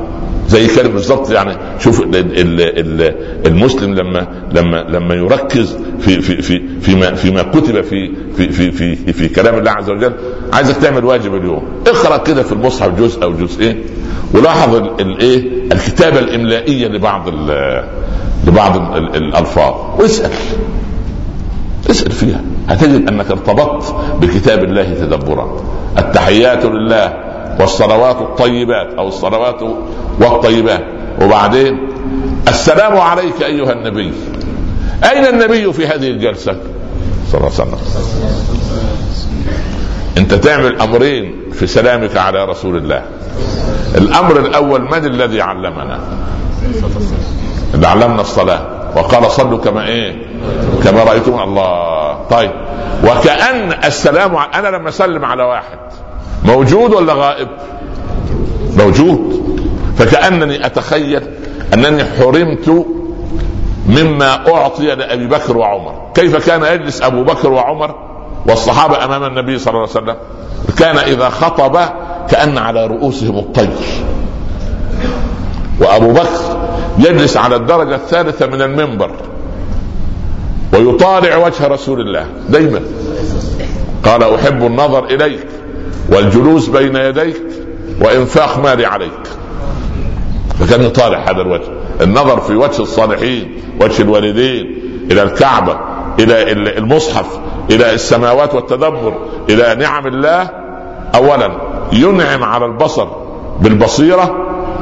زي 0.53 0.67
كده 0.67 0.89
بالظبط 0.89 1.31
يعني 1.31 1.57
شوف 1.79 2.03
المسلم 3.47 3.95
لما 3.95 4.27
لما 4.55 4.77
لما 4.77 5.15
يركز 5.15 5.77
في 6.01 6.21
في 6.23 6.43
في 6.43 6.63
فيما 6.81 7.15
فيما 7.15 7.43
كتب 7.43 7.81
في 7.81 8.11
في 8.37 8.49
في 8.53 8.73
في, 8.73 9.13
في 9.13 9.29
كلام 9.29 9.59
الله 9.59 9.71
عز 9.71 9.91
وجل 9.91 10.13
عايزك 10.53 10.77
تعمل 10.77 11.05
واجب 11.05 11.35
اليوم. 11.35 11.63
اقرأ 11.87 12.17
كده 12.17 12.43
في 12.43 12.53
المصحف 12.53 13.01
جزء 13.01 13.23
أو 13.23 13.33
جزئين 13.33 13.81
ولاحظ 14.35 14.75
الايه 15.01 15.45
الكتابة 15.73 16.19
الإملائية 16.19 16.87
لبعض 16.89 17.29
لبعض 18.47 18.97
الألفاظ. 18.97 19.75
واسأل. 20.01 20.31
اسأل 21.91 22.13
فيها. 22.13 22.41
هتجد 22.69 23.09
أنك 23.09 23.31
ارتبطت 23.31 23.95
بكتاب 24.21 24.65
الله 24.65 24.95
تدبرا. 24.95 25.63
التحيات 25.99 26.65
لله. 26.65 27.32
والصلوات 27.61 28.17
الطيبات 28.17 28.95
أو 28.99 29.09
الصلوات 29.09 29.63
والطيبات. 30.21 30.85
وبعدين 31.23 31.89
السلام 32.49 32.97
عليك 32.97 33.43
أيها 33.43 33.73
النبي. 33.73 34.13
أين 35.13 35.27
النبي 35.27 35.73
في 35.73 35.87
هذه 35.87 36.11
الجلسة؟ 36.11 36.57
صلى 37.33 37.41
الله 37.41 37.53
عليه 37.61 37.71
وسلم. 37.71 37.79
أنت 40.19 40.35
تعمل 40.35 40.81
أمرين 40.81 41.43
في 41.53 41.67
سلامك 41.67 42.17
على 42.17 42.45
رسول 42.45 42.77
الله. 42.77 43.03
الأمر 43.95 44.39
الأول 44.39 44.83
من 44.83 45.05
الذي 45.05 45.41
علمنا؟ 45.41 46.01
اللي 47.75 47.87
علمنا 47.87 48.21
الصلاة. 48.21 48.67
وقال 48.97 49.31
صلوا 49.31 49.59
كما 49.59 49.87
إيه؟ 49.87 50.27
كما 50.85 51.03
رايتم 51.03 51.43
الله. 51.43 52.19
طيب. 52.31 52.51
وكأن 53.05 53.73
السلام 53.85 54.37
أنا 54.37 54.69
لما 54.69 54.89
أسلم 54.89 55.25
على 55.25 55.43
واحد. 55.43 55.79
موجود 56.45 56.95
ولا 56.95 57.15
غائب؟ 57.15 57.49
موجود. 58.79 59.43
فكأنني 59.99 60.67
أتخيل 60.67 61.23
أنني 61.75 62.05
حرمت 62.05 62.87
مما 63.89 64.49
أعطي 64.49 64.95
لأبي 64.95 65.27
بكر 65.27 65.57
وعمر. 65.57 66.11
كيف 66.15 66.47
كان 66.47 66.63
يجلس 66.75 67.03
أبو 67.03 67.25
بكر 67.25 67.53
وعمر 67.53 67.95
والصحابة 68.49 69.05
أمام 69.05 69.25
النبي 69.25 69.59
صلى 69.59 69.75
الله 69.75 69.81
عليه 69.81 69.91
وسلم؟ 69.91 70.17
كان 70.79 70.97
إذا 70.97 71.29
خطب 71.29 71.79
كأن 72.31 72.59
على 72.59 72.87
رؤوسهم 72.87 73.39
الطير. 73.39 73.69
وأبو 75.81 76.13
بكر 76.13 76.59
يجلس 76.99 77.37
على 77.37 77.57
الدرجة 77.57 77.95
الثالثة 77.95 78.47
من 78.47 78.63
المنبر 78.63 79.11
ويطالع 80.73 81.37
وجه 81.37 81.67
رسول 81.67 82.01
الله 82.01 82.27
دائما 82.49 82.81
قال 84.05 84.23
أحب 84.35 84.67
النظر 84.67 85.05
إليك. 85.05 85.47
والجلوس 86.09 86.69
بين 86.69 86.97
يديك 86.97 87.43
وإنفاق 88.01 88.59
مالي 88.59 88.87
عليك. 88.87 89.23
فكان 90.61 90.83
يطالع 90.83 91.19
هذا 91.19 91.41
الوجه. 91.41 91.69
النظر 92.01 92.41
في 92.41 92.55
وجه 92.55 92.83
الصالحين 92.83 93.63
وجه 93.81 94.03
الوالدين 94.03 94.83
إلى 95.11 95.23
الكعبة 95.23 95.79
إلى 96.19 96.53
المصحف 96.53 97.39
إلى 97.71 97.95
السماوات 97.95 98.55
والتدبر 98.55 99.15
إلى 99.51 99.75
نعم 99.75 100.07
الله. 100.07 100.51
اولا 101.15 101.53
ينعم 101.93 102.45
على 102.45 102.67
البصر 102.67 103.09
بالبصيرة 103.61 104.37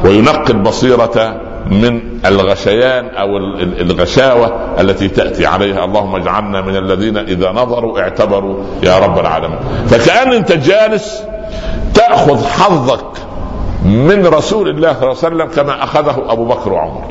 وينقي 0.05 0.53
البصيرة 0.53 1.41
من 1.67 2.01
الغشيان 2.27 3.09
أو 3.09 3.37
الغشاوة 3.81 4.81
التي 4.81 5.09
تأتي 5.09 5.47
عليها. 5.47 5.85
اللهم 5.85 6.17
اجعلنا 6.17 6.61
من 6.61 6.77
الذين 6.77 7.17
إذا 7.17 7.53
نظروا 7.53 8.01
اعتبروا 8.01 8.65
يا 8.83 8.99
رب 8.99 9.19
العالمين. 9.19 9.59
فكأن 9.87 10.33
أنت 10.33 10.53
جالس 10.53 11.23
تأخذ 11.95 12.45
حظك 12.45 13.07
من 13.85 14.27
رسول 14.27 14.69
الله 14.69 14.93
صلى 14.93 15.03
الله 15.03 15.17
عليه 15.25 15.35
وسلم 15.35 15.47
كما 15.47 15.85
أخذه 15.85 16.25
أبو 16.29 16.45
بكر 16.45 16.73
وعمر. 16.73 17.05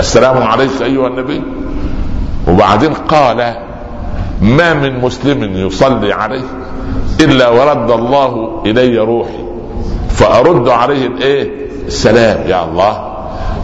السلام 0.00 0.42
عليك 0.42 0.82
أيها 0.82 1.06
النبي. 1.06 1.42
وبعدين 2.48 2.94
قال 2.94 3.54
ما 4.42 4.74
من 4.74 5.00
مسلم 5.00 5.56
يصلي 5.66 6.12
عليه 6.12 6.44
إلا 7.20 7.48
ورد 7.48 7.90
الله 7.90 8.62
إلي 8.66 8.98
روحي. 8.98 9.44
فأرد 10.10 10.68
عليه 10.68 11.06
الإيه؟ 11.06 11.50
السلام. 11.86 12.48
يا 12.48 12.64
الله. 12.64 13.11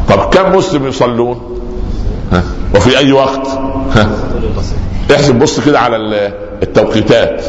طب 0.08 0.18
كم 0.30 0.56
مسلم 0.56 0.86
يصلون؟ 0.86 1.60
ها؟ 2.32 2.42
وفي 2.76 2.98
أي 2.98 3.12
وقت؟ 3.12 3.48
ها؟ 3.94 4.08
احسب 5.14 5.38
بص 5.38 5.60
كده 5.60 5.80
على 5.80 5.96
التوقيتات. 6.62 7.44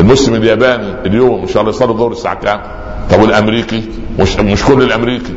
المسلم 0.00 0.34
الياباني 0.34 0.94
اليوم 1.06 1.40
إن 1.40 1.48
شاء 1.48 1.62
الله 1.62 1.74
يصلي 1.74 1.90
الظهر 1.90 2.12
الساعة 2.12 2.34
كام؟ 2.34 2.60
طب 3.10 3.20
والأمريكي؟ 3.22 3.84
مش 4.18 4.36
مش 4.36 4.64
كل 4.64 4.82
الأمريكي. 4.82 5.34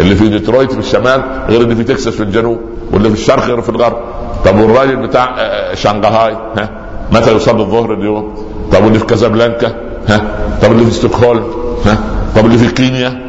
اللي 0.00 0.14
في 0.14 0.28
ديترويت 0.28 0.72
في 0.72 0.78
الشمال 0.78 1.22
غير 1.48 1.60
اللي 1.60 1.76
في 1.76 1.84
تكساس 1.84 2.14
في 2.14 2.22
الجنوب 2.22 2.60
واللي 2.92 3.08
في 3.08 3.14
الشرق 3.14 3.44
غير 3.46 3.60
في 3.60 3.68
الغرب. 3.68 3.96
طب 4.44 4.58
والراجل 4.58 4.96
بتاع 4.96 5.24
آه، 5.24 5.40
آه، 5.40 5.74
شنغهاي 5.74 6.36
ها؟ 6.58 6.70
متى 7.12 7.32
يصلي 7.36 7.60
الظهر 7.62 7.94
اليوم؟ 7.94 8.34
طب 8.72 8.84
واللي 8.84 8.98
في 8.98 9.06
كازابلانكا؟ 9.06 9.74
ها؟ 10.08 10.20
طب 10.62 10.72
اللي 10.72 10.84
في 10.84 10.90
ستوكهولم؟ 10.90 11.44
ها؟ 11.86 11.98
طب 12.36 12.46
اللي 12.46 12.58
في 12.58 12.74
كينيا؟ 12.74 13.20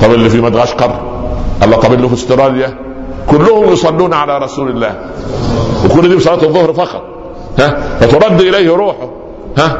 طب 0.00 0.14
اللي 0.14 0.30
في 0.30 0.40
مدغشقر؟ 0.40 1.13
الله 1.62 1.86
اللي 1.86 2.08
في 2.08 2.14
استراليا 2.14 2.78
كلهم 3.26 3.72
يصلون 3.72 4.14
على 4.14 4.38
رسول 4.38 4.68
الله. 4.70 4.94
وكل 5.84 6.08
دي 6.08 6.16
بصلاه 6.16 6.42
الظهر 6.42 6.72
فقط. 6.72 7.02
ها؟ 7.58 7.98
فترد 8.00 8.40
إليه 8.40 8.76
روحه. 8.76 9.10
ها؟ 9.58 9.78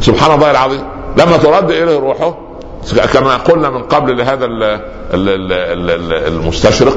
سبحان 0.00 0.34
الله 0.34 0.50
العظيم. 0.50 0.82
لما 1.18 1.36
ترد 1.36 1.70
إليه 1.70 1.98
روحه 1.98 2.34
كما 3.12 3.36
قلنا 3.36 3.70
من 3.70 3.82
قبل 3.82 4.18
لهذا 4.18 4.46
المستشرق 6.28 6.96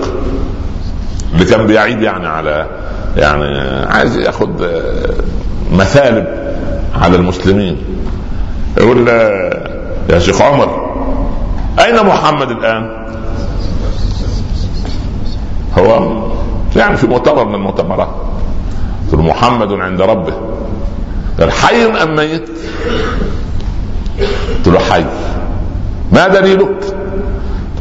اللي 1.34 1.46
كان 1.46 1.68
بيعيب 1.68 2.02
يعني 2.02 2.28
على 2.28 2.68
يعني 3.18 3.60
عايز 3.88 4.18
ياخذ 4.18 4.50
مثالب 5.72 6.28
على 7.02 7.16
المسلمين. 7.16 7.78
يقول 8.78 9.08
يا 10.10 10.20
شيخ 10.20 10.42
عمر 10.42 10.88
أين 11.80 12.06
محمد 12.06 12.52
الآن؟ 12.52 13.07
هو 15.78 16.22
يعني 16.76 16.98
في 16.98 17.08
مؤتمر 17.08 17.46
من 17.46 17.56
المؤتمرات 17.56 18.10
محمد 19.14 19.72
عند 19.72 20.02
ربه. 20.02 20.34
قال 21.40 21.52
حي 21.52 21.86
أم 21.86 22.16
ميت؟ 22.16 22.50
قلت 24.58 24.68
له 24.68 24.80
حي. 24.80 25.06
ما 26.12 26.28
دليلك؟ 26.28 26.96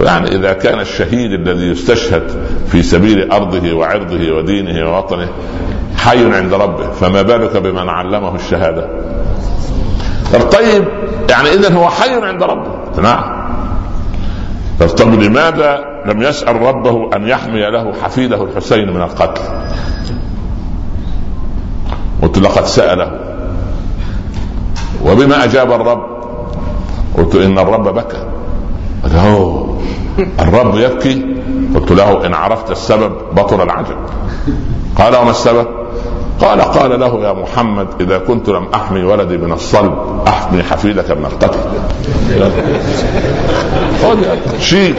يعني 0.01 0.36
إذا 0.36 0.53
كان 0.53 0.80
الشهيد 0.80 1.32
الذي 1.32 1.66
يستشهد 1.66 2.30
في 2.66 2.82
سبيل 2.82 3.32
أرضه 3.32 3.72
وعرضه 3.72 4.32
ودينه 4.32 4.90
ووطنه 4.90 5.28
حي 5.97 6.36
عند 6.36 6.55
ربه 6.55 6.90
فما 6.90 7.22
بالك 7.22 7.57
بمن 7.57 7.88
علمه 7.88 8.34
الشهادة؟ 8.34 8.88
طيب 10.53 10.84
يعني 11.30 11.49
اذا 11.49 11.74
هو 11.74 11.88
حي 11.88 12.14
عند 12.14 12.42
ربه. 12.42 13.03
نعم. 13.03 13.36
طب 14.99 15.22
لماذا 15.22 15.95
لم 16.07 16.22
يسأل 16.22 16.62
ربه 16.62 17.16
أن 17.16 17.28
يحمي 17.28 17.70
له 17.70 17.92
حفيده 18.02 18.44
الحسين 18.44 18.90
من 18.90 19.02
القتل. 19.02 19.42
قلت 22.22 22.38
لقد 22.38 22.64
سأله. 22.64 23.11
وبما 25.04 25.44
أجاب 25.44 25.72
الرب؟ 25.72 26.02
قلت 27.16 27.34
إن 27.34 27.59
الرب 27.59 27.94
بكى. 27.94 28.26
قال 29.04 29.66
الرب 30.40 30.74
يبكي؟ 30.74 31.36
قلت 31.74 31.92
له 31.92 32.26
إن 32.26 32.34
عرفت 32.34 32.70
السبب 32.70 33.12
بطل 33.32 33.62
العجب 33.62 33.96
قال 34.98 35.16
وما 35.16 35.30
السبب؟ 35.30 35.66
قال 36.41 36.61
قال 36.61 37.01
له 37.01 37.20
يا 37.22 37.32
محمد 37.32 37.89
إذا 38.01 38.18
كنت 38.18 38.49
لم 38.49 38.68
أحمي 38.74 39.05
ولدي 39.05 39.37
من 39.37 39.53
الصلب 39.53 40.22
أحمي 40.28 40.62
حفيدك 40.62 41.11
من 41.11 41.26
القتل. 41.26 41.59
خذ 44.03 44.18
شيل 44.61 44.97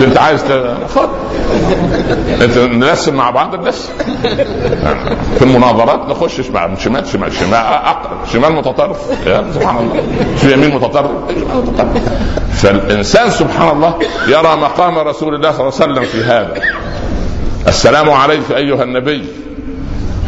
أنت 0.00 0.18
عايز 0.18 0.42
خذ 0.94 1.08
أنت 2.42 2.58
نرسم 2.58 3.14
مع 3.14 3.30
بعض 3.30 3.64
نرسم 3.64 3.92
في 5.38 5.42
المناظرات 5.42 6.08
نخش 6.08 6.40
شمال 6.40 6.78
شمال 6.78 7.06
شمال 7.06 7.32
شمال 7.32 7.80
شمال 8.32 8.52
متطرف. 8.52 8.96
سبحان 9.54 9.76
الله. 9.76 10.02
في 10.36 10.52
يمين 10.52 10.74
متطرف. 10.74 11.10
فالإنسان 12.52 13.30
سبحان 13.30 13.76
الله 13.76 13.94
يرى 14.28 14.56
مقام 14.56 14.98
رسول 14.98 15.34
الله 15.34 15.52
صلى 15.52 15.60
الله 15.60 15.72
عليه 15.80 15.92
وسلم 15.92 16.04
في 16.04 16.24
هذا. 16.24 16.54
السلام 17.68 18.10
عليك 18.10 18.50
أيها 18.50 18.82
النبي 18.82 19.24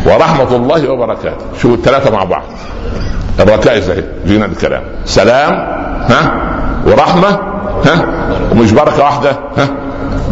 ورحمة 0.06 0.56
الله 0.56 0.90
وبركاته. 0.90 1.46
شوفوا 1.62 1.76
الثلاثة 1.76 2.10
مع 2.10 2.24
بعض؟ 2.24 2.42
الركائز 3.40 3.90
اهي 3.90 4.04
جينا 4.26 4.44
الكلام. 4.44 4.82
سلام 5.04 5.52
ها؟ 6.10 6.50
ورحمة 6.86 7.28
ها؟ 7.84 8.06
ومش 8.52 8.72
بركة 8.72 9.04
واحدة 9.04 9.30
ها؟ 9.30 9.68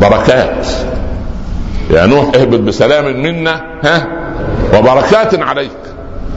بركات. 0.00 0.66
يا 1.90 2.06
نوح 2.06 2.24
اهبط 2.34 2.60
بسلام 2.60 3.22
منا 3.22 3.60
ها؟ 3.84 4.06
وبركات 4.74 5.42
عليك. 5.42 5.70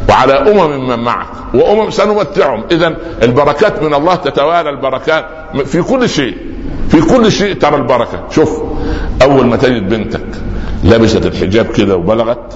وعلى 0.09 0.33
أمم 0.33 0.89
من 0.89 0.99
معك. 0.99 1.27
وأمم 1.53 1.89
سنمتعهم. 1.89 2.63
اذا 2.71 2.95
البركات 3.23 3.83
من 3.83 3.93
الله 3.93 4.15
تتوالى 4.15 4.69
البركات 4.69 5.25
في 5.65 5.81
كل 5.81 6.09
شيء. 6.09 6.37
في 6.89 7.01
كل 7.01 7.31
شيء 7.31 7.53
ترى 7.53 7.75
البركة. 7.75 8.23
شوف 8.31 8.63
أول 9.21 9.45
ما 9.45 9.57
تجد 9.57 9.89
بنتك 9.89 10.25
لبست 10.85 11.25
الحجاب 11.25 11.65
كده 11.65 11.95
وبلغت. 11.95 12.53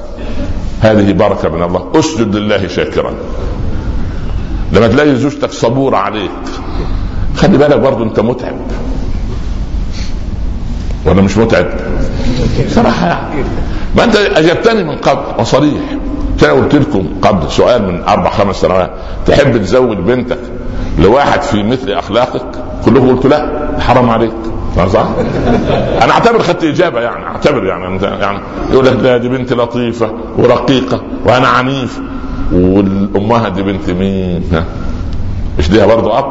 هذه 0.81 1.13
بركة 1.13 1.49
من 1.49 1.63
الله. 1.63 1.91
أسجد 1.95 2.35
لله 2.35 2.67
شاكرا. 2.67 3.13
لما 4.73 4.87
تلاقي 4.87 5.15
زوجتك 5.15 5.51
صبورة 5.51 5.97
عليك 5.97 6.31
خلي 7.37 7.57
بالك 7.57 7.79
برضه 7.79 8.03
أنت 8.03 8.19
متعب. 8.19 8.55
ولا 11.05 11.21
مش 11.21 11.37
متعب. 11.37 11.67
صراحة 12.69 13.07
يعني 13.07 13.43
ما 13.97 14.03
أنت 14.03 14.15
أجبتني 14.15 14.83
من 14.83 14.95
قبل. 14.97 15.41
وصريح. 15.41 15.81
أنا 16.43 16.51
قلت 16.51 16.75
لكم 16.75 17.07
قبل 17.21 17.51
سؤال 17.51 17.87
من 17.87 18.03
أربع 18.03 18.29
خمس 18.29 18.55
سنوات. 18.55 18.91
تحب 19.25 19.57
تزوج 19.57 19.97
بنتك 19.97 20.39
لواحد 20.99 21.41
في 21.41 21.63
مثل 21.63 21.91
أخلاقك؟ 21.91 22.45
كلكم 22.85 23.15
قلت 23.15 23.25
لا. 23.25 23.69
حرام 23.79 24.09
عليك. 24.09 24.33
صح؟ 24.87 25.05
أنا 26.03 26.11
أعتبر 26.11 26.39
خدت 26.39 26.63
إجابة 26.63 26.99
يعني 27.01 27.25
أعتبر 27.25 27.65
يعني 27.65 27.99
يعني 28.03 28.39
يقول 28.71 28.85
لك 28.85 28.93
دي 29.21 29.29
بنت 29.29 29.53
لطيفة 29.53 30.11
ورقيقة 30.37 31.01
وأنا 31.25 31.47
عنيف 31.47 31.99
والأمها 32.51 33.49
دي 33.49 33.63
بنت 33.63 33.89
مين؟ 33.89 34.43
ها؟ 34.53 34.65
مش 35.59 35.69
ليها 35.71 35.85
برضه 35.85 36.19
أب 36.19 36.25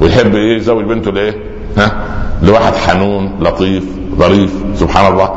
ويحب 0.00 0.34
إيه 0.34 0.56
يزوج 0.56 0.84
بنته 0.84 1.10
لإيه؟ 1.12 1.34
ها؟ 1.78 1.92
لواحد 2.42 2.74
حنون 2.74 3.30
لطيف 3.40 3.84
ظريف 4.18 4.52
سبحان 4.74 5.12
الله 5.12 5.30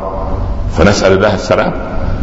فنسأل 0.72 1.12
الله 1.12 1.34
السلام 1.34 1.72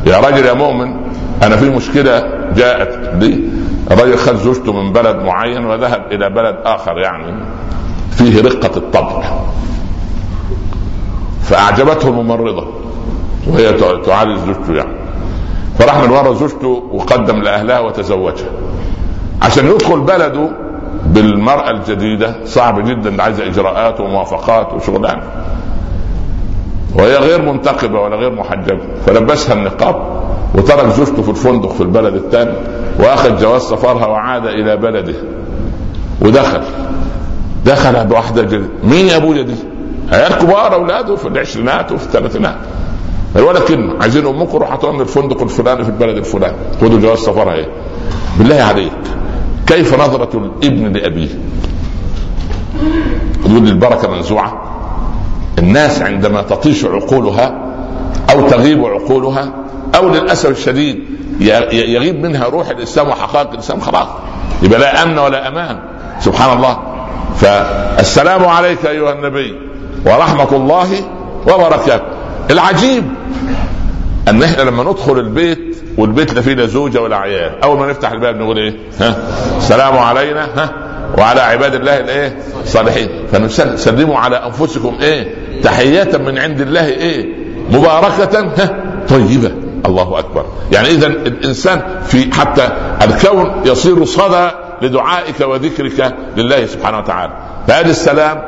يا 0.05 0.18
راجل 0.18 0.45
يا 0.45 0.53
مؤمن 0.53 0.95
أنا 1.43 1.55
في 1.57 1.70
مشكلة 1.70 2.24
جاءت 2.55 3.13
لي 3.24 3.39
الرجل 3.91 4.18
خد 4.18 4.36
زوجته 4.36 4.74
من 4.74 4.93
بلد 4.93 5.16
معين 5.16 5.66
وذهب 5.66 6.05
إلى 6.11 6.30
بلد 6.30 6.55
آخر 6.66 6.97
يعني 6.97 7.45
فيه 8.11 8.41
رقة 8.41 8.78
الطبع 8.78 9.24
فأعجبته 11.46 12.08
الممرضة 12.08 12.68
وهي 13.48 13.74
تعالج 14.06 14.39
زوجته 14.39 14.74
يعني. 14.74 14.96
فراح 15.80 15.98
من 15.98 16.10
ورا 16.10 16.34
زوجته 16.34 16.84
وقدم 16.91 17.41
لأهلها 17.41 17.80
وتزوجها. 17.80 18.50
عشان 19.41 19.66
يدخل 19.66 20.00
بلده 20.00 20.50
بالمرأة 21.06 21.72
الجديدة 21.72 22.36
صعب 22.46 22.86
جدا 22.88 23.24
عايزة 23.24 23.48
إجراءات 23.48 24.00
وموافقات 24.00 24.74
وشغلانة 24.74 25.24
وهي 26.96 27.18
غير 27.18 27.41
منتقبة 27.41 28.00
ولا 28.00 28.16
غير 28.16 28.32
محجبة. 28.32 28.82
فلبسها 29.06 29.54
النقاب 29.54 29.96
وترك 30.56 30.88
زوجته 30.88 31.22
في 31.22 31.30
الفندق 31.30 31.72
في 31.72 31.82
البلد 31.82 32.16
الثاني 32.16 32.54
وأخذ 33.00 33.41
جواز 33.41 33.62
سفرها 33.62 34.06
وعاد 34.06 34.46
إلى 34.46 34.78
بلده. 34.78 35.16
ودخل. 36.22 36.62
دخل 37.66 38.06
بواحده 38.06 38.41
جديدة. 38.41 38.66
مين 38.84 39.06
يا 39.06 39.18
ابويا 39.18 39.41
دي؟ 39.41 39.56
عيال 40.12 40.34
كبار 40.38 40.74
اولاده 40.74 41.16
في 41.16 41.28
العشرينات 41.28 41.91
وفي 41.91 42.06
الثلاثينات. 42.06 42.56
ولا 43.36 43.60
كلمه 43.60 43.93
عايزين 44.01 44.26
أمكم 44.26 44.58
روحوا 44.58 44.74
هاتوا 44.74 45.01
الفندق 45.01 45.41
الفلاني 45.41 45.84
في 45.84 45.89
البلد 45.89 46.18
الفلاني. 46.18 46.58
خدوا 46.82 46.99
جواز 46.99 47.18
سفرها 47.18 47.53
إيه؟ 47.53 47.68
بالله 48.38 48.64
عليك. 48.64 48.91
كيف 49.68 49.99
نظرة 49.99 50.51
الابن 50.64 50.93
لأبيه؟ 50.97 51.30
يقول 53.45 53.68
البركة 53.68 54.12
منزوعة. 54.12 54.62
الناس 55.60 56.01
عندما 56.01 56.41
تطيش 56.41 56.86
عقولها 56.86 57.76
أو 58.34 58.47
تغيب 58.47 58.86
عقولها 58.86 59.53
أو 59.95 60.10
للأسف 60.10 60.49
الشديد 60.49 61.03
يغيب 61.72 62.26
منها 62.26 62.45
روح 62.45 62.70
الإسلام 62.70 63.08
وحقائق 63.08 63.51
الإسلام 63.51 63.80
خلاص. 63.80 64.08
يبقى 64.64 64.80
لا 64.80 65.03
أمن 65.03 65.18
ولا 65.18 65.47
أمان. 65.47 65.80
سبحان 66.20 66.58
الله. 66.58 66.78
فالسلام 67.36 68.45
عليك 68.45 68.86
أيها 68.86 69.14
النبي. 69.14 69.56
ورحمة 70.06 70.56
الله 70.56 70.88
وبركاته. 71.47 72.06
العجيب 72.51 73.03
أن 74.28 74.43
إحنا 74.43 74.62
لما 74.62 74.84
ندخل 74.84 75.20
البيت 75.20 75.78
والبيت 75.97 76.34
لا 76.34 76.41
فيه 76.41 76.53
لا 76.53 76.66
زوجة 76.66 77.01
ولا 77.01 77.18
عيال. 77.18 77.64
أول 77.64 77.80
ما 77.80 77.88
نفتح 77.88 78.12
الباب 78.12 78.36
نقول 78.36 78.58
إيه؟ 78.58 78.76
ها؟ 78.99 79.16
السلام 79.58 79.97
علينا 79.97 80.47
ها؟ 80.56 80.70
وعلى 81.18 81.41
عباد 81.41 81.76
الله 81.76 81.99
الإيه؟ 81.99 82.38
الصالحين. 82.64 83.10
فنسلموا 83.32 84.20
على 84.20 84.36
أنفسكم 84.36 84.97
إيه؟ 85.01 85.36
تحية 85.64 86.18
من 86.18 86.38
عند 86.38 86.62
الله 86.62 86.86
إيه؟ 86.86 87.26
مباركة 87.72 88.39
ها؟ 88.39 88.76
طيبة. 89.10 89.51
الله 89.86 90.20
أكبر. 90.20 90.45
يعني 90.72 90.88
اذا 90.88 91.08
الإنسان 91.08 91.82
في 92.08 92.34
حتى 92.34 92.70
الكون 93.01 93.62
يصير 93.66 94.06
صدى 94.06 94.49
لدعائك 94.82 95.41
وذكرك 95.41 96.16
لله 96.38 96.66
سبحانه 96.66 96.97
وتعالى. 96.97 97.34
فهذا 97.68 97.89
السلام 97.89 98.41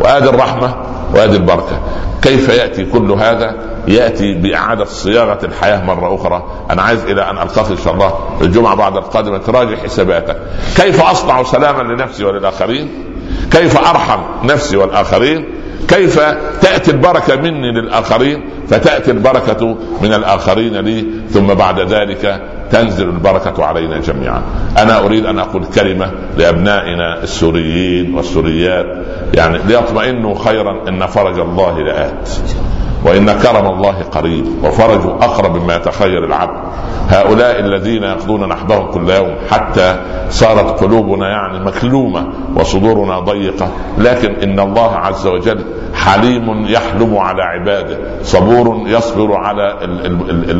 وهذه 0.00 0.28
الرحمة 0.28 0.74
وهذه 1.14 1.36
البركة. 1.36 1.80
كيف 2.22 2.48
يأتي 2.48 2.84
كل 2.84 3.10
هذا؟ 3.10 3.56
يأتي 3.88 4.34
بإعادة 4.34 4.84
صياغة 4.84 5.38
الحياة 5.44 5.84
مرة 5.84 6.14
أخرى. 6.14 6.42
أنا 6.70 6.82
عايز 6.82 7.04
إلى 7.04 7.30
أن 7.30 7.38
ألتقي 7.38 7.70
إن 7.70 7.76
شاء 7.76 7.94
الله 7.94 8.12
الجمعة 8.40 8.74
بعد 8.74 8.96
القادمة. 8.96 9.38
تراجع 9.38 9.76
حساباتك. 9.76 10.36
كيف 10.76 11.02
أصنع 11.02 11.42
سلاما 11.42 11.82
لنفسي 11.82 12.24
وللآخرين؟ 12.24 13.04
كيف 13.50 13.78
أرحم 13.78 14.20
نفسي 14.44 14.76
والآخرين؟ 14.76 15.61
كيف 15.88 16.20
تأتي 16.60 16.90
البركة 16.90 17.36
مني 17.36 17.72
للآخرين 17.72 18.44
فتأتي 18.68 19.10
البركة 19.10 19.76
من 20.02 20.12
الآخرين 20.12 20.76
لي 20.76 21.06
ثم 21.30 21.46
بعد 21.46 21.80
ذلك 21.80 22.42
تنزل 22.70 23.08
البركة 23.08 23.64
علينا 23.64 23.98
جميعا. 23.98 24.42
أنا 24.78 25.04
أريد 25.04 25.26
أن 25.26 25.38
أقول 25.38 25.64
كلمة 25.64 26.12
لأبنائنا 26.38 27.22
السوريين 27.22 28.14
والسوريات 28.14 28.86
يعني 29.34 29.58
ليطمئنوا 29.68 30.34
خيرا 30.44 30.88
إن 30.88 31.06
فرج 31.06 31.38
الله 31.38 31.80
لآت. 31.80 32.28
وإن 33.04 33.32
كرم 33.32 33.66
الله 33.66 34.02
قريب 34.02 34.46
وفرجه 34.64 35.10
أقرب 35.10 35.56
مما 35.56 35.76
يتخيل 35.76 36.24
العبد. 36.24 36.62
هؤلاء 37.08 37.60
الذين 37.60 38.02
يقضون 38.02 38.48
نحبهم 38.48 38.90
كل 38.90 39.10
يوم 39.10 39.34
حتى 39.50 39.96
صارت 40.30 40.80
قلوبنا 40.80 41.28
يعني 41.28 41.64
مكلومة 41.64 42.26
وصدورنا 42.56 43.20
ضيقة. 43.20 43.68
لكن 43.98 44.34
إن 44.34 44.60
الله 44.60 44.96
عز 44.96 45.26
وجل 45.26 45.64
حليم 45.94 46.66
يحلم 46.66 47.18
على 47.18 47.42
عباده 47.42 47.98
صبور 48.22 48.82
يصبر 48.86 49.34
على 49.34 49.78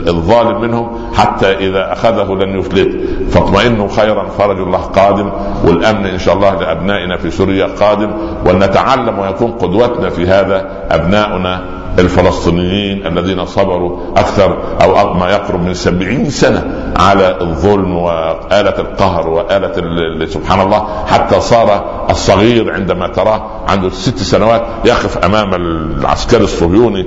الظالم 0.07 0.61
منهم 0.61 0.88
حتى 1.14 1.53
إذا 1.53 1.93
أخذه 1.93 2.34
لن 2.34 2.59
يفلت. 2.59 3.09
فاطمئنوا 3.30 3.88
خيرا 3.88 4.28
فرج 4.28 4.59
الله 4.59 4.78
قادم. 4.78 5.32
والأمن 5.64 6.07
إن 6.07 6.18
شاء 6.18 6.34
الله 6.34 6.61
لأبنائنا 6.61 7.16
في 7.16 7.30
سوريا 7.30 7.66
قادم. 7.66 8.11
ونتعلم 8.47 9.18
ويكون 9.18 9.51
قدوتنا 9.51 10.11
في 10.11 10.26
هذا 10.26 10.70
أبناؤنا 10.90 11.64
الفلسطينيين. 11.99 12.32
الذين 13.07 13.47
صبروا 13.47 13.99
أكثر 14.16 14.59
أو 14.83 15.14
ما 15.14 15.30
يقرب 15.30 15.62
من 15.62 15.74
سبعين 15.74 16.30
سنة 16.30 16.93
على 16.97 17.39
الظلم 17.41 17.97
وآلة 17.97 18.78
القهر 18.78 19.28
وآلة 19.28 20.26
سبحان 20.26 20.61
الله 20.61 20.87
حتى 21.07 21.41
صار 21.41 21.85
الصغير 22.11 22.72
عندما 22.72 23.09
تراه 23.09 23.43
عنده 23.68 23.91
ست 23.91 24.18
سنوات 24.18 24.62
يقف 24.85 25.18
أمام 25.18 25.55
العسكري 25.55 26.45
الصهيوني 26.45 27.07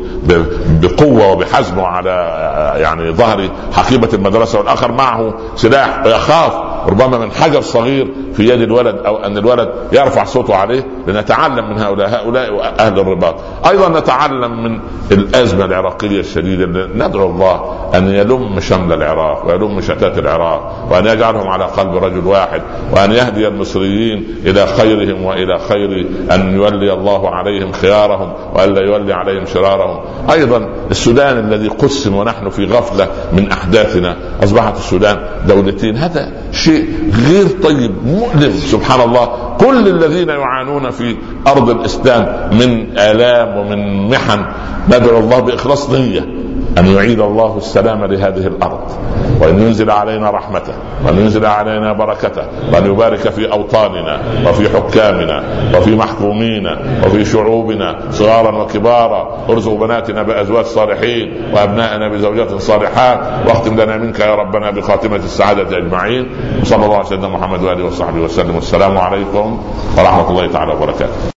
بقوة 0.81 1.31
وبحزم 1.31 1.79
على 1.79 2.31
يعني 2.77 3.11
ظهر 3.11 3.49
حقيبة 3.73 4.09
المدرسة 4.13 4.59
والآخر 4.59 4.91
معه 4.91 5.33
سلاح 5.55 6.01
يخاف 6.05 6.53
ربما 6.87 7.17
من 7.17 7.31
حجر 7.31 7.61
صغير 7.61 8.13
في 8.33 8.49
يد 8.49 8.61
الولد 8.61 8.95
أو 9.05 9.17
أن 9.17 9.37
الولد 9.37 9.69
يرفع 9.91 10.23
صوته 10.23 10.55
عليه 10.55 10.85
لنتعلم 11.07 11.69
من 11.69 11.79
هؤلاء 11.79 12.09
هؤلاء 12.09 12.75
أهل 12.79 12.99
الرباط. 12.99 13.35
أيضا 13.69 13.99
نتعلم 13.99 14.63
من 14.63 14.79
الأزمة 15.11 15.65
العراقية 15.65 16.19
الشديدة 16.19 16.87
ندعو 16.95 17.29
الله 17.29 17.75
أن 17.95 18.07
يلم 18.07 18.59
شمل 18.59 18.93
العراق 18.93 19.45
ويلم 19.47 19.81
شتات 19.81 20.17
العراق 20.17 20.87
وأن 20.91 21.05
يجعلهم 21.05 21.47
على 21.47 21.63
قلب 21.63 21.95
رجل 21.95 22.27
واحد 22.27 22.61
وأن 22.91 23.11
يهدي 23.11 23.47
المصريين 23.47 24.35
إلى 24.45 24.67
خيرهم 24.67 25.25
وإلى 25.25 25.59
خير 25.59 26.07
أن 26.31 26.55
يولي 26.55 26.93
الله 26.93 27.29
عليهم 27.29 27.71
خيارهم 27.71 28.33
والا 28.53 28.81
يولي 28.81 29.13
عليهم 29.13 29.45
شرارهم. 29.45 29.99
أيضا 30.31 30.69
السودان 30.91 31.37
الذي 31.37 31.67
قسم 31.67 32.15
ونحن 32.15 32.49
في 32.49 32.65
غفلة 32.65 33.07
من 33.33 33.51
أحداثنا 33.51 34.17
أصبحت 34.43 34.77
السودان 34.77 35.19
دولتين. 35.47 35.97
هذا 35.97 36.31
شيء 36.51 36.89
غير 37.27 37.47
طيب 37.63 37.91
مؤلم 38.05 38.51
سبحان 38.51 39.01
الله. 39.01 39.55
كل 39.59 39.87
الذين 39.87 40.29
يعانون 40.29 40.91
في 40.97 41.15
أرض 41.47 41.69
الإسلام 41.69 42.49
من 42.57 42.97
آلام 42.97 43.57
ومن 43.57 44.09
محن. 44.09 44.45
ندعو 44.87 45.19
الله 45.19 45.39
بإخلاص 45.39 45.89
نية. 45.89 46.44
أن 46.77 46.87
يعيد 46.87 47.19
الله 47.19 47.57
السلام 47.57 48.05
لهذه 48.05 48.47
الأرض 48.47 48.91
وأن 49.41 49.59
ينزل 49.59 49.91
علينا 49.91 50.29
رحمته 50.29 50.73
وأن 51.05 51.17
ينزل 51.17 51.45
علينا 51.45 51.93
بركته 51.93 52.43
وأن 52.73 52.85
يبارك 52.85 53.19
في 53.19 53.51
أوطاننا 53.51 54.19
وفي 54.47 54.69
حكامنا 54.69 55.43
وفي 55.77 55.95
محكومينا 55.95 56.79
وفي 57.05 57.25
شعوبنا 57.25 57.99
صغارا 58.11 58.57
وكبارا. 58.57 59.45
ارزق 59.49 59.73
بناتنا 59.73 60.23
بأزواج 60.23 60.65
صالحين 60.65 61.51
وأبنائنا 61.53 62.09
بزوجات 62.09 62.53
صالحات 62.53 63.19
واختم 63.47 63.81
لنا 63.81 63.97
منك 63.97 64.19
يا 64.19 64.35
ربنا 64.35 64.71
بخاتمة 64.71 65.15
السعادة 65.15 65.77
أجمعين. 65.77 66.29
وصلى 66.61 66.85
الله 66.85 66.95
على 66.95 67.05
سيدنا 67.05 67.27
محمد 67.27 67.63
وآله 67.63 67.85
وصحبه 67.85 68.19
وسلم. 68.19 68.55
والسلام 68.55 68.97
عليكم 68.97 69.63
ورحمة 69.97 70.29
الله 70.29 70.47
تعالى 70.47 70.73
وبركاته. 70.73 71.31